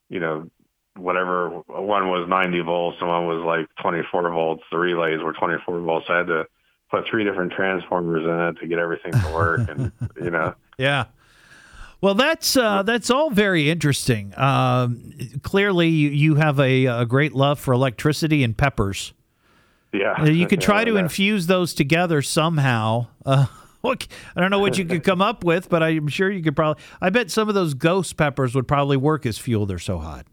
you 0.09 0.19
know 0.19 0.49
whatever 0.95 1.49
one 1.67 2.09
was 2.09 2.27
90 2.27 2.59
volts 2.61 2.97
and 2.99 3.09
one 3.09 3.25
was 3.25 3.43
like 3.45 3.67
24 3.81 4.29
volts. 4.31 4.63
The 4.71 4.77
relays 4.77 5.21
were 5.23 5.33
24 5.33 5.79
volts. 5.79 6.05
I 6.09 6.17
had 6.17 6.27
to 6.27 6.45
put 6.91 7.05
three 7.09 7.23
different 7.23 7.53
transformers 7.53 8.23
in 8.25 8.39
it 8.49 8.59
to 8.61 8.67
get 8.67 8.79
everything 8.79 9.13
to 9.13 9.31
work, 9.33 9.61
and 9.69 9.91
you 10.21 10.29
know. 10.29 10.53
Yeah. 10.77 11.05
Well, 12.01 12.13
that's 12.15 12.55
uh, 12.55 12.83
that's 12.83 13.09
all 13.09 13.29
very 13.29 13.69
interesting. 13.69 14.33
Um, 14.37 15.11
clearly, 15.43 15.89
you, 15.89 16.09
you 16.09 16.35
have 16.35 16.59
a, 16.59 16.85
a 16.85 17.05
great 17.05 17.33
love 17.33 17.59
for 17.59 17.73
electricity 17.73 18.43
and 18.43 18.57
peppers. 18.57 19.13
Yeah, 19.91 20.13
Uh, 20.19 20.25
You 20.25 20.47
could 20.47 20.61
try 20.69 20.79
Yeah, 20.79 20.85
to 20.85 20.93
that- 20.93 20.99
infuse 20.99 21.47
those 21.47 21.73
together 21.73 22.21
somehow. 22.21 23.07
Uh, 23.25 23.47
what- 23.81 24.07
I 24.35 24.39
don't 24.39 24.49
know 24.51 24.59
what 24.59 24.77
you 24.77 24.85
could 24.85 25.03
come 25.03 25.21
up 25.21 25.43
with, 25.43 25.67
but 25.69 25.83
I'm 25.83 26.07
sure 26.07 26.31
you 26.31 26.41
could 26.41 26.55
probably. 26.55 26.81
I 27.01 27.09
bet 27.09 27.31
some 27.31 27.49
of 27.49 27.55
those 27.55 27.73
ghost 27.73 28.15
peppers 28.15 28.55
would 28.55 28.67
probably 28.67 28.95
work 28.97 29.25
as 29.25 29.37
fuel. 29.37 29.65
They're 29.65 29.77
so 29.79 29.97
hot. 29.99 30.25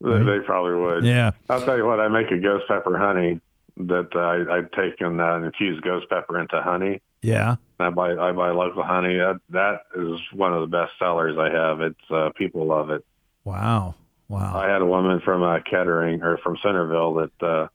They, 0.00 0.10
they 0.22 0.38
probably 0.44 0.74
would. 0.80 1.04
Yeah. 1.04 1.30
I'll 1.48 1.64
tell 1.64 1.76
you 1.76 1.86
what. 1.86 2.00
I 2.00 2.08
make 2.08 2.30
a 2.30 2.38
ghost 2.38 2.64
pepper 2.68 2.96
honey 2.98 3.40
that 3.78 4.08
I, 4.14 4.58
I 4.58 4.60
take 4.76 5.00
and 5.00 5.20
uh, 5.20 5.42
infuse 5.42 5.80
ghost 5.80 6.08
pepper 6.10 6.40
into 6.40 6.60
honey. 6.60 7.00
Yeah. 7.22 7.56
I 7.80 7.90
buy 7.90 8.12
I 8.12 8.32
buy 8.32 8.50
local 8.50 8.82
honey. 8.82 9.16
That 9.16 9.40
that 9.50 9.82
is 9.96 10.20
one 10.32 10.52
of 10.52 10.60
the 10.60 10.76
best 10.76 10.92
sellers 10.98 11.36
I 11.38 11.50
have. 11.50 11.80
It's 11.80 12.10
uh, 12.10 12.30
people 12.36 12.66
love 12.66 12.90
it. 12.90 13.04
Wow. 13.44 13.94
Wow. 14.28 14.58
I 14.58 14.68
had 14.68 14.82
a 14.82 14.86
woman 14.86 15.20
from 15.24 15.42
uh, 15.42 15.60
Kettering 15.60 16.22
or 16.22 16.38
from 16.38 16.58
Centerville 16.62 17.14
that 17.14 17.46
uh, 17.46 17.68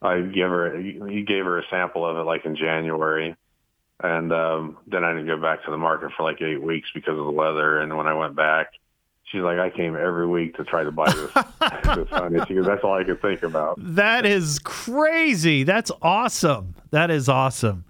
I 0.00 0.20
give 0.20 0.48
her. 0.48 0.80
He 0.80 1.22
gave 1.22 1.44
her 1.44 1.58
a 1.58 1.64
sample 1.68 2.06
of 2.06 2.16
it 2.16 2.22
like 2.22 2.44
in 2.44 2.56
January, 2.56 3.36
and 4.02 4.32
um, 4.32 4.78
then 4.86 5.04
I 5.04 5.12
didn't 5.12 5.26
go 5.26 5.40
back 5.40 5.64
to 5.64 5.70
the 5.70 5.76
market 5.76 6.12
for 6.16 6.22
like 6.22 6.40
eight 6.40 6.62
weeks 6.62 6.88
because 6.94 7.18
of 7.18 7.24
the 7.24 7.30
weather. 7.30 7.80
And 7.80 7.96
when 7.96 8.06
I 8.06 8.14
went 8.14 8.34
back, 8.36 8.68
she's 9.34 9.42
like, 9.42 9.58
I 9.58 9.68
came 9.68 9.96
every 9.96 10.26
week 10.26 10.56
to 10.56 10.64
try 10.64 10.82
to 10.84 10.90
buy 10.92 11.12
this 11.12 11.32
this 11.96 12.08
honey. 12.08 12.40
She 12.48 12.54
goes, 12.54 12.64
that's 12.66 12.82
all 12.84 12.94
I 12.94 13.04
could 13.04 13.20
think 13.20 13.42
about. 13.42 13.74
That 13.78 14.24
is 14.24 14.58
crazy. 14.60 15.64
That's 15.64 15.90
awesome. 16.00 16.74
That 16.90 17.10
is 17.10 17.28
awesome. 17.28 17.84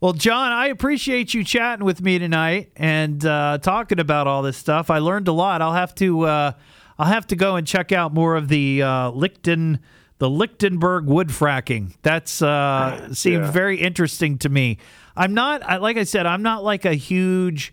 Well, 0.00 0.12
John, 0.12 0.52
I 0.52 0.66
appreciate 0.66 1.32
you 1.32 1.44
chatting 1.44 1.84
with 1.86 2.02
me 2.02 2.18
tonight 2.18 2.72
and 2.76 3.24
uh, 3.24 3.58
talking 3.62 3.98
about 4.00 4.26
all 4.26 4.42
this 4.42 4.56
stuff. 4.58 4.90
I 4.90 4.98
learned 4.98 5.28
a 5.28 5.32
lot. 5.32 5.62
I'll 5.62 5.72
have 5.72 5.94
to 5.94 6.22
uh, 6.26 6.52
I'll 6.98 7.06
have 7.06 7.26
to 7.28 7.36
go 7.36 7.56
and 7.56 7.66
check 7.66 7.90
out 7.92 8.12
more 8.12 8.36
of 8.36 8.48
the 8.48 8.82
uh, 8.82 9.10
Lichten 9.12 9.78
the 10.18 10.28
Lichtenberg 10.30 11.06
wood 11.06 11.28
fracking. 11.28 11.94
That's 12.02 12.42
uh, 12.42 13.14
seemed 13.14 13.44
Yeah. 13.44 13.50
very 13.50 13.80
interesting 13.80 14.38
to 14.38 14.48
me. 14.48 14.78
I'm 15.16 15.32
not 15.34 15.62
I, 15.62 15.76
like 15.78 15.96
I 15.96 16.04
said. 16.04 16.26
I'm 16.26 16.42
not 16.42 16.62
like 16.64 16.84
a 16.84 16.94
huge 16.94 17.72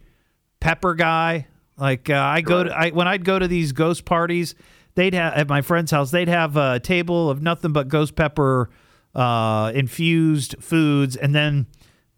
pepper 0.60 0.94
guy. 0.96 1.48
Like 1.82 2.10
uh, 2.10 2.14
I 2.16 2.42
go 2.42 2.64
to 2.64 2.70
I, 2.72 2.92
when 2.92 3.08
I'd 3.08 3.26
go 3.26 3.40
to 3.40 3.48
these 3.48 3.72
ghost 3.72 4.06
parties, 4.06 4.54
they'd 4.96 5.16
have 5.16 5.34
at 5.34 5.50
my 5.50 5.62
friend's 5.62 5.90
house. 5.92 6.12
They'd 6.12 6.28
have 6.30 6.56
a 6.56 6.80
table 6.80 7.30
of 7.30 7.42
nothing 7.42 7.74
but 7.74 7.88
ghost 7.88 8.16
pepper 8.16 8.70
uh, 9.16 9.72
infused 9.74 10.56
foods, 10.62 11.16
and 11.16 11.34
then 11.34 11.66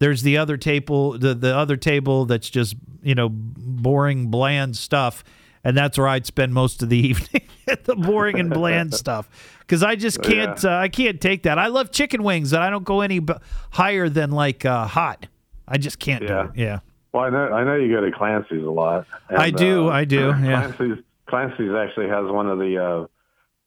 there's 0.00 0.22
the 0.22 0.36
other 0.36 0.56
table, 0.58 1.18
the 1.18 1.34
the 1.34 1.56
other 1.56 1.76
table 1.78 2.26
that's 2.26 2.50
just 2.50 2.76
you 3.02 3.14
know 3.14 3.28
boring, 3.30 4.26
bland 4.30 4.76
stuff, 4.76 5.24
and 5.64 5.74
that's 5.76 5.96
where 5.96 6.08
I'd 6.08 6.26
spend 6.26 6.52
most 6.52 6.82
of 6.82 6.90
the 6.90 6.98
evening. 7.08 7.42
At 7.66 7.84
the 7.84 7.96
boring 7.96 8.38
and 8.38 8.50
bland 8.50 8.92
stuff, 9.02 9.30
because 9.60 9.82
I 9.82 9.96
just 9.96 10.22
can't 10.22 10.62
uh, 10.62 10.72
I 10.76 10.88
can't 10.88 11.18
take 11.22 11.44
that. 11.44 11.58
I 11.58 11.68
love 11.68 11.90
chicken 11.90 12.22
wings, 12.22 12.52
and 12.52 12.62
I 12.62 12.68
don't 12.68 12.84
go 12.84 13.00
any 13.00 13.20
b- 13.20 13.32
higher 13.70 14.10
than 14.10 14.30
like 14.30 14.66
uh, 14.66 14.86
hot. 14.86 15.26
I 15.66 15.78
just 15.78 15.98
can't 15.98 16.22
Yeah. 16.22 16.28
do 16.42 16.48
it. 16.50 16.56
Yeah. 16.56 16.78
Well, 17.14 17.22
I 17.22 17.30
know 17.30 17.52
I 17.52 17.62
know 17.62 17.76
you 17.76 17.94
go 17.94 18.00
to 18.04 18.10
Clancy's 18.10 18.64
a 18.64 18.70
lot. 18.70 19.06
I 19.30 19.50
do, 19.50 19.88
I 19.88 20.04
do, 20.04 20.34
yeah. 20.42 20.72
Clancy's 20.72 21.04
Clancy's 21.26 21.70
actually 21.72 22.08
has 22.08 22.28
one 22.28 22.48
of 22.50 22.58
the 22.58 22.76
uh, 22.84 23.06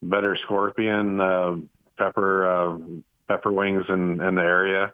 better 0.02 0.36
scorpion 0.44 1.18
uh, 1.18 1.56
pepper 1.96 2.46
uh, 2.46 2.78
pepper 3.26 3.50
wings 3.50 3.86
in 3.88 4.20
in 4.20 4.34
the 4.34 4.42
area. 4.42 4.92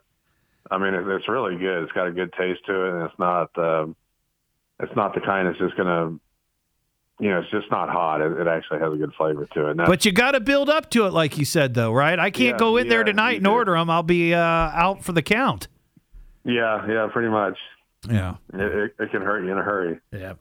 I 0.71 0.79
mean, 0.79 0.95
it, 0.95 1.05
it's 1.09 1.29
really 1.29 1.57
good. 1.59 1.83
It's 1.83 1.93
got 1.93 2.07
a 2.07 2.12
good 2.12 2.33
taste 2.35 2.64
to 2.67 2.87
it, 2.87 2.95
and 2.95 3.03
it's 3.11 3.19
not 3.19 3.51
uh, 3.59 3.87
it's 4.79 4.95
not 4.95 5.14
the 5.14 5.21
kind 5.21 5.49
that's 5.49 5.59
just 5.59 5.77
gonna. 5.77 6.17
You 7.21 7.31
know, 7.31 7.40
it's 7.40 7.51
just 7.51 7.71
not 7.73 7.88
hot. 7.88 8.21
It, 8.21 8.33
it 8.40 8.47
actually 8.47 8.79
has 8.79 8.93
a 8.93 8.97
good 8.97 9.14
flavor 9.14 9.47
to 9.55 9.71
it. 9.71 9.77
But 9.79 10.05
you 10.05 10.12
got 10.12 10.33
to 10.33 10.40
build 10.40 10.69
up 10.71 10.90
to 10.90 11.07
it, 11.07 11.12
like 11.12 11.38
you 11.38 11.45
said, 11.45 11.75
though, 11.75 11.93
right? 11.93 12.19
I 12.19 12.31
can't 12.31 12.55
Yeah, 12.55 12.59
go 12.59 12.77
in 12.77 12.88
there 12.88 13.03
tonight 13.05 13.37
and 13.37 13.45
do. 13.45 13.51
order 13.53 13.75
them. 13.75 13.88
I'll 13.90 14.03
be 14.03 14.33
uh, 14.35 14.40
out 14.40 15.05
for 15.05 15.12
the 15.12 15.23
count. 15.23 15.69
yeah, 16.45 16.85
yeah, 16.88 17.09
pretty 17.12 17.29
much. 17.29 17.57
Yeah. 18.09 18.37
It, 18.53 18.95
it, 18.99 19.11
can 19.11 19.23
hurt 19.23 19.45
you 19.45 19.53
in 19.53 19.59
a 19.59 19.62
hurry. 19.62 20.01
Yeah. 20.12 20.35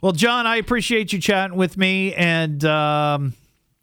Well, 0.00 0.12
John, 0.12 0.46
I 0.46 0.56
appreciate 0.56 1.12
you 1.12 1.20
chatting 1.20 1.56
with 1.56 1.76
me, 1.76 2.12
and 2.14 2.62
um, 2.64 3.34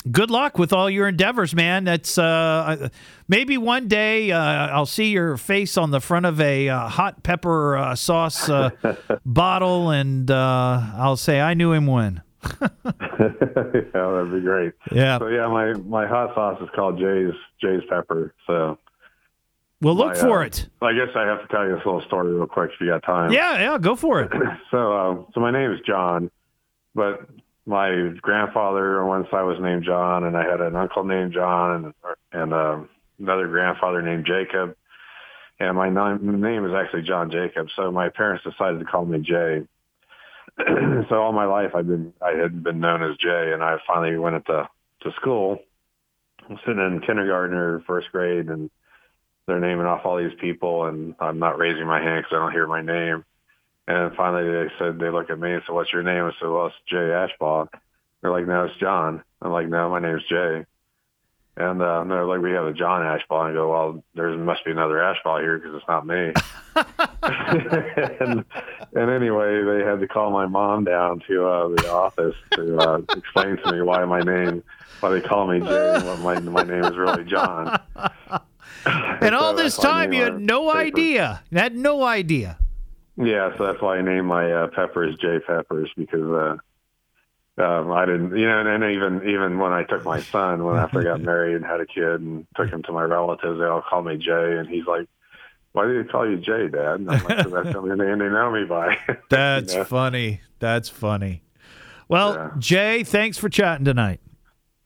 good 0.10 0.32
luck 0.32 0.58
with 0.58 0.74
all 0.74 0.90
your 0.90 1.08
endeavors, 1.08 1.54
man. 1.54 1.84
That's 1.84 2.18
uh, 2.18 2.90
maybe 3.28 3.58
one 3.58 3.88
day 3.88 4.32
uh, 4.32 4.40
I'll 4.40 4.86
see 4.86 5.10
your 5.10 5.38
face 5.38 5.78
on 5.78 5.92
the 5.92 6.00
front 6.00 6.26
of 6.26 6.40
a 6.40 6.70
uh, 6.70 6.88
hot 6.88 7.24
pepper 7.24 7.78
uh, 7.78 7.96
sauce 7.96 8.50
uh, 8.50 8.70
bottle, 9.26 9.90
and 9.90 10.30
uh, 10.30 10.82
I'll 10.96 11.18
say 11.18 11.42
I 11.42 11.54
knew 11.54 11.74
him 11.74 11.88
when. 11.88 12.22
yeah, 12.62 12.70
that'd 12.82 14.32
be 14.32 14.42
great. 14.42 14.74
Yeah. 14.92 15.20
So 15.20 15.28
yeah, 15.28 15.48
my 15.48 15.74
my 15.74 16.08
hot 16.08 16.34
sauce 16.34 16.62
is 16.62 16.70
called 16.76 16.98
Jay's 16.98 17.34
Jay's 17.62 17.82
Pepper. 17.88 18.34
So 18.48 18.80
Well, 19.82 19.96
look 19.96 20.14
my, 20.14 20.20
for 20.20 20.42
uh, 20.42 20.46
it. 20.46 20.70
I 20.82 20.94
guess 20.94 21.10
I 21.16 21.26
have 21.26 21.42
to 21.42 21.48
tell 21.48 21.66
you 21.66 21.76
this 21.76 21.86
little 21.86 22.04
story 22.04 22.34
real 22.34 22.46
quick 22.46 22.72
if 22.74 22.80
you 22.80 22.88
got 22.88 23.04
time. 23.04 23.32
Yeah, 23.32 23.60
yeah, 23.60 23.78
go 23.80 23.96
for 23.96 24.22
it. 24.22 24.32
So 24.70 24.94
uh, 24.94 25.16
so 25.34 25.42
my 25.42 25.52
name 25.52 25.72
is 25.74 25.80
John, 25.86 26.32
but 26.96 27.28
my 27.66 28.14
grandfather 28.22 29.02
on 29.02 29.08
one 29.08 29.28
side 29.30 29.44
was 29.44 29.58
named 29.60 29.84
John, 29.84 30.24
and 30.24 30.38
I 30.38 30.50
had 30.50 30.62
an 30.62 30.78
uncle 30.78 31.04
named 31.04 31.34
John, 31.34 31.76
and 31.76 32.16
and 32.32 32.54
uh, 32.54 32.80
another 33.20 33.48
grandfather 33.48 34.02
named 34.02 34.26
Jacob. 34.26 34.78
And 35.60 35.76
my 35.76 35.90
name, 35.90 36.40
name 36.40 36.66
is 36.66 36.72
actually 36.74 37.02
John 37.04 37.30
Jacob. 37.30 37.68
So 37.76 37.92
my 37.92 38.10
parents 38.10 38.46
decided 38.46 38.80
to 38.80 38.86
call 38.86 39.06
me 39.06 39.20
Jay. 39.20 39.64
so 41.10 41.16
all 41.16 41.34
my 41.34 41.46
life 41.46 41.72
I've 41.76 41.88
been 41.88 42.14
I 42.22 42.32
had 42.32 42.64
been 42.64 42.80
known 42.80 43.04
as 43.04 43.18
Jay, 43.18 43.52
and 43.54 43.62
I 43.62 43.78
finally 43.86 44.18
went 44.18 44.38
into 44.38 44.70
to 45.02 45.12
school, 45.20 45.60
I'm 46.50 46.58
sitting 46.66 46.80
in 46.80 47.02
kindergarten 47.06 47.58
or 47.58 47.82
first 47.82 48.12
grade, 48.12 48.48
and 48.48 48.70
they're 49.48 49.60
naming 49.60 49.86
off 49.86 50.06
all 50.06 50.18
these 50.18 50.38
people, 50.40 50.86
and 50.86 51.16
I'm 51.20 51.40
not 51.40 51.58
raising 51.58 51.86
my 51.86 52.02
hand 52.02 52.24
because 52.24 52.36
I 52.36 52.40
don't 52.40 52.52
hear 52.52 52.68
my 52.68 52.82
name. 52.82 53.26
And 53.88 54.16
finally, 54.16 54.50
they 54.50 54.72
said 54.78 55.00
they 55.00 55.10
look 55.10 55.30
at 55.30 55.40
me 55.40 55.54
and 55.54 55.64
said, 55.66 55.74
"What's 55.74 55.92
your 55.92 56.04
name?" 56.04 56.26
I 56.26 56.32
said, 56.40 56.50
"Well, 56.50 56.68
it's 56.68 56.76
Jay 56.88 56.98
Ashbaugh." 56.98 57.68
They're 58.22 58.32
like, 58.32 58.48
"No, 58.48 58.66
it's 58.66 58.78
John." 58.78 59.24
I'm 59.42 59.52
like, 59.52 59.68
"No, 59.68 59.90
my 59.90 60.00
name's 60.00 60.24
Jay." 60.30 60.66
And 61.58 61.82
uh, 61.82 62.04
they're 62.06 62.26
like, 62.26 62.42
"We 62.42 62.52
have 62.52 62.66
a 62.66 62.74
John 62.74 63.02
Ashbaugh." 63.02 63.48
And 63.48 63.52
I 63.52 63.54
go, 63.54 63.72
"Well, 63.72 64.04
there 64.16 64.30
must 64.38 64.64
be 64.64 64.72
another 64.72 64.98
Ashbaugh 64.98 65.42
here 65.42 65.58
because 65.58 65.76
it's 65.76 65.88
not 65.88 66.06
me." 66.06 66.34
and, 67.24 68.46
and 68.94 69.12
anyway, 69.12 69.64
they 69.64 69.84
had 69.84 70.00
to 70.00 70.08
call 70.08 70.32
my 70.32 70.46
mom 70.46 70.86
down 70.86 71.22
to 71.28 71.46
uh, 71.46 71.68
the 71.70 71.92
office 71.92 72.36
to 72.54 72.78
uh, 72.78 73.02
explain 73.16 73.58
to 73.58 73.72
me 73.72 73.82
why 73.82 74.06
my 74.06 74.22
name, 74.22 74.64
why 75.02 75.10
they 75.10 75.22
call 75.22 75.48
me 75.48 75.60
Jay, 75.60 75.96
and 75.96 76.06
what 76.06 76.20
my 76.20 76.40
my 76.40 76.64
name 76.64 76.86
is 76.86 76.96
really 76.96 77.26
John. 77.26 77.80
And 79.62 79.66
all 79.66 79.72
So 79.72 79.76
this 79.76 79.76
that's 79.78 79.86
why 79.86 79.92
I 79.92 80.04
time, 80.06 80.14
you 80.14 80.24
had 80.24 80.40
no 80.42 80.68
paper. 80.72 80.78
idea. 80.78 81.44
You 81.52 81.58
had 81.60 81.76
no 81.76 82.04
idea. 82.04 82.58
Yeah, 83.18 83.56
so 83.58 83.66
that's 83.68 83.82
why 83.82 83.98
I 83.98 84.02
named 84.02 84.28
my 84.28 84.52
uh, 84.52 84.68
peppers 84.68 85.16
J 85.18 85.40
Peppers 85.46 85.90
because 85.96 86.60
uh, 87.58 87.62
um, 87.62 87.92
I 87.92 88.06
didn't, 88.06 88.36
you 88.38 88.48
know, 88.48 88.60
and, 88.60 88.84
and 88.84 88.94
even 88.96 89.30
even 89.30 89.60
when 89.60 89.74
I 89.74 89.84
took 89.84 90.04
my 90.06 90.22
son, 90.22 90.64
when 90.64 90.78
after 90.78 91.02
I 91.02 91.04
got 91.04 91.22
married 91.32 91.56
and 91.56 91.66
had 91.66 91.82
a 91.82 91.86
kid 91.86 92.22
and 92.22 92.48
took 92.56 92.70
him 92.70 92.82
to 92.84 92.92
my 92.92 93.04
relatives, 93.04 93.60
they 93.60 93.66
all 93.66 93.82
call 93.82 94.02
me 94.02 94.18
Jay, 94.18 94.58
and 94.58 94.68
he's 94.68 94.86
like, 94.88 95.08
"Why 95.74 95.86
do 95.86 96.02
they 96.02 96.10
call 96.10 96.28
you 96.28 96.38
Jay, 96.38 96.68
Dad?" 96.70 97.02
And 97.02 97.12
I'm 97.12 97.24
like, 97.24 97.38
"That's 97.50 97.50
the 97.72 97.78
only 97.78 97.96
name 97.98 98.20
they 98.20 98.30
know 98.30 98.52
me 98.52 98.64
by." 98.64 98.98
That's 99.30 99.74
You 99.74 99.80
know? 99.80 99.86
funny. 99.86 100.42
That's 100.60 100.90
funny. 100.90 101.44
Well, 102.08 102.34
Yeah. 102.34 102.52
Jay, 102.58 103.04
thanks 103.04 103.38
for 103.38 103.50
chatting 103.50 103.86
tonight. 103.86 104.22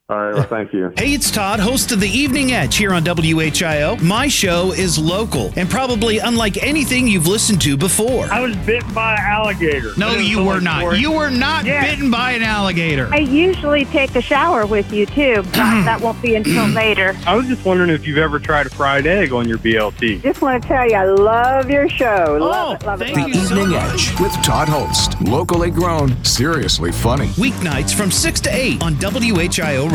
All 0.08 0.18
right, 0.24 0.36
well, 0.36 0.44
thank 0.44 0.72
you. 0.72 0.94
Hey, 0.96 1.14
it's 1.16 1.32
Todd, 1.32 1.60
host 1.60 1.92
of 1.92 2.00
the 2.00 2.08
Evening 2.08 2.52
Edge 2.52 2.76
here 2.78 2.94
on 2.94 3.04
WHIO. 3.04 4.00
My 4.04 4.28
show 4.28 4.72
is 4.72 5.00
local 5.00 5.52
and 5.56 5.68
probably 5.68 6.20
unlike 6.20 6.62
anything 6.62 7.08
you've 7.08 7.26
listened 7.26 7.60
to 7.64 7.76
before. 7.76 8.26
I 8.26 8.40
was 8.40 8.56
bitten 8.58 8.94
by 8.94 9.14
an 9.14 9.20
alligator. 9.22 9.94
No, 9.98 10.12
you 10.14 10.44
were 10.46 10.62
not. 10.62 11.00
You 11.00 11.12
were 11.12 11.32
not 11.32 11.66
Yeah. 11.66 11.84
bitten 11.84 12.12
by 12.12 12.34
an 12.34 12.44
alligator. 12.44 13.10
I 13.12 13.18
usually 13.18 13.86
take 13.86 14.16
a 14.16 14.22
shower 14.22 14.68
with 14.68 14.94
you 14.94 15.08
too, 15.08 15.38
but 15.38 15.54
that 15.54 16.00
won't 16.02 16.22
be 16.22 16.36
until 16.36 16.68
later. 16.68 17.16
I 17.26 17.34
was 17.34 17.48
just 17.48 17.66
wondering 17.66 17.90
if 17.90 18.06
you've 18.06 18.20
ever 18.20 18.38
tried 18.38 18.68
a 18.68 18.70
fried 18.70 19.08
egg 19.08 19.34
on 19.34 19.50
your 19.50 19.58
BLT. 19.58 20.22
Just 20.22 20.40
want 20.40 20.62
to 20.62 20.68
tell 20.68 20.88
you, 20.88 20.98
I 20.98 21.06
love 21.06 21.68
your 21.72 21.90
show. 21.90 22.38
Love 22.40 22.68
oh, 22.70 22.74
it, 22.76 22.86
love 22.86 23.02
it, 23.02 23.06
thank 23.06 23.18
love 23.18 23.30
you 23.30 23.42
it. 23.42 23.48
so 23.48 23.56
Evening 23.56 23.72
much. 23.72 24.12
Edge 24.12 24.20
with 24.20 24.34
Todd 24.44 24.70
Hollst. 24.70 25.20
Locally 25.22 25.72
grown, 25.72 26.24
seriously 26.24 26.92
funny. 26.92 27.30
Weeknights 27.30 27.96
from 27.96 28.12
6 28.12 28.40
to 28.42 28.56
8 28.56 28.84
on 28.84 28.94
WHIO 28.98 29.95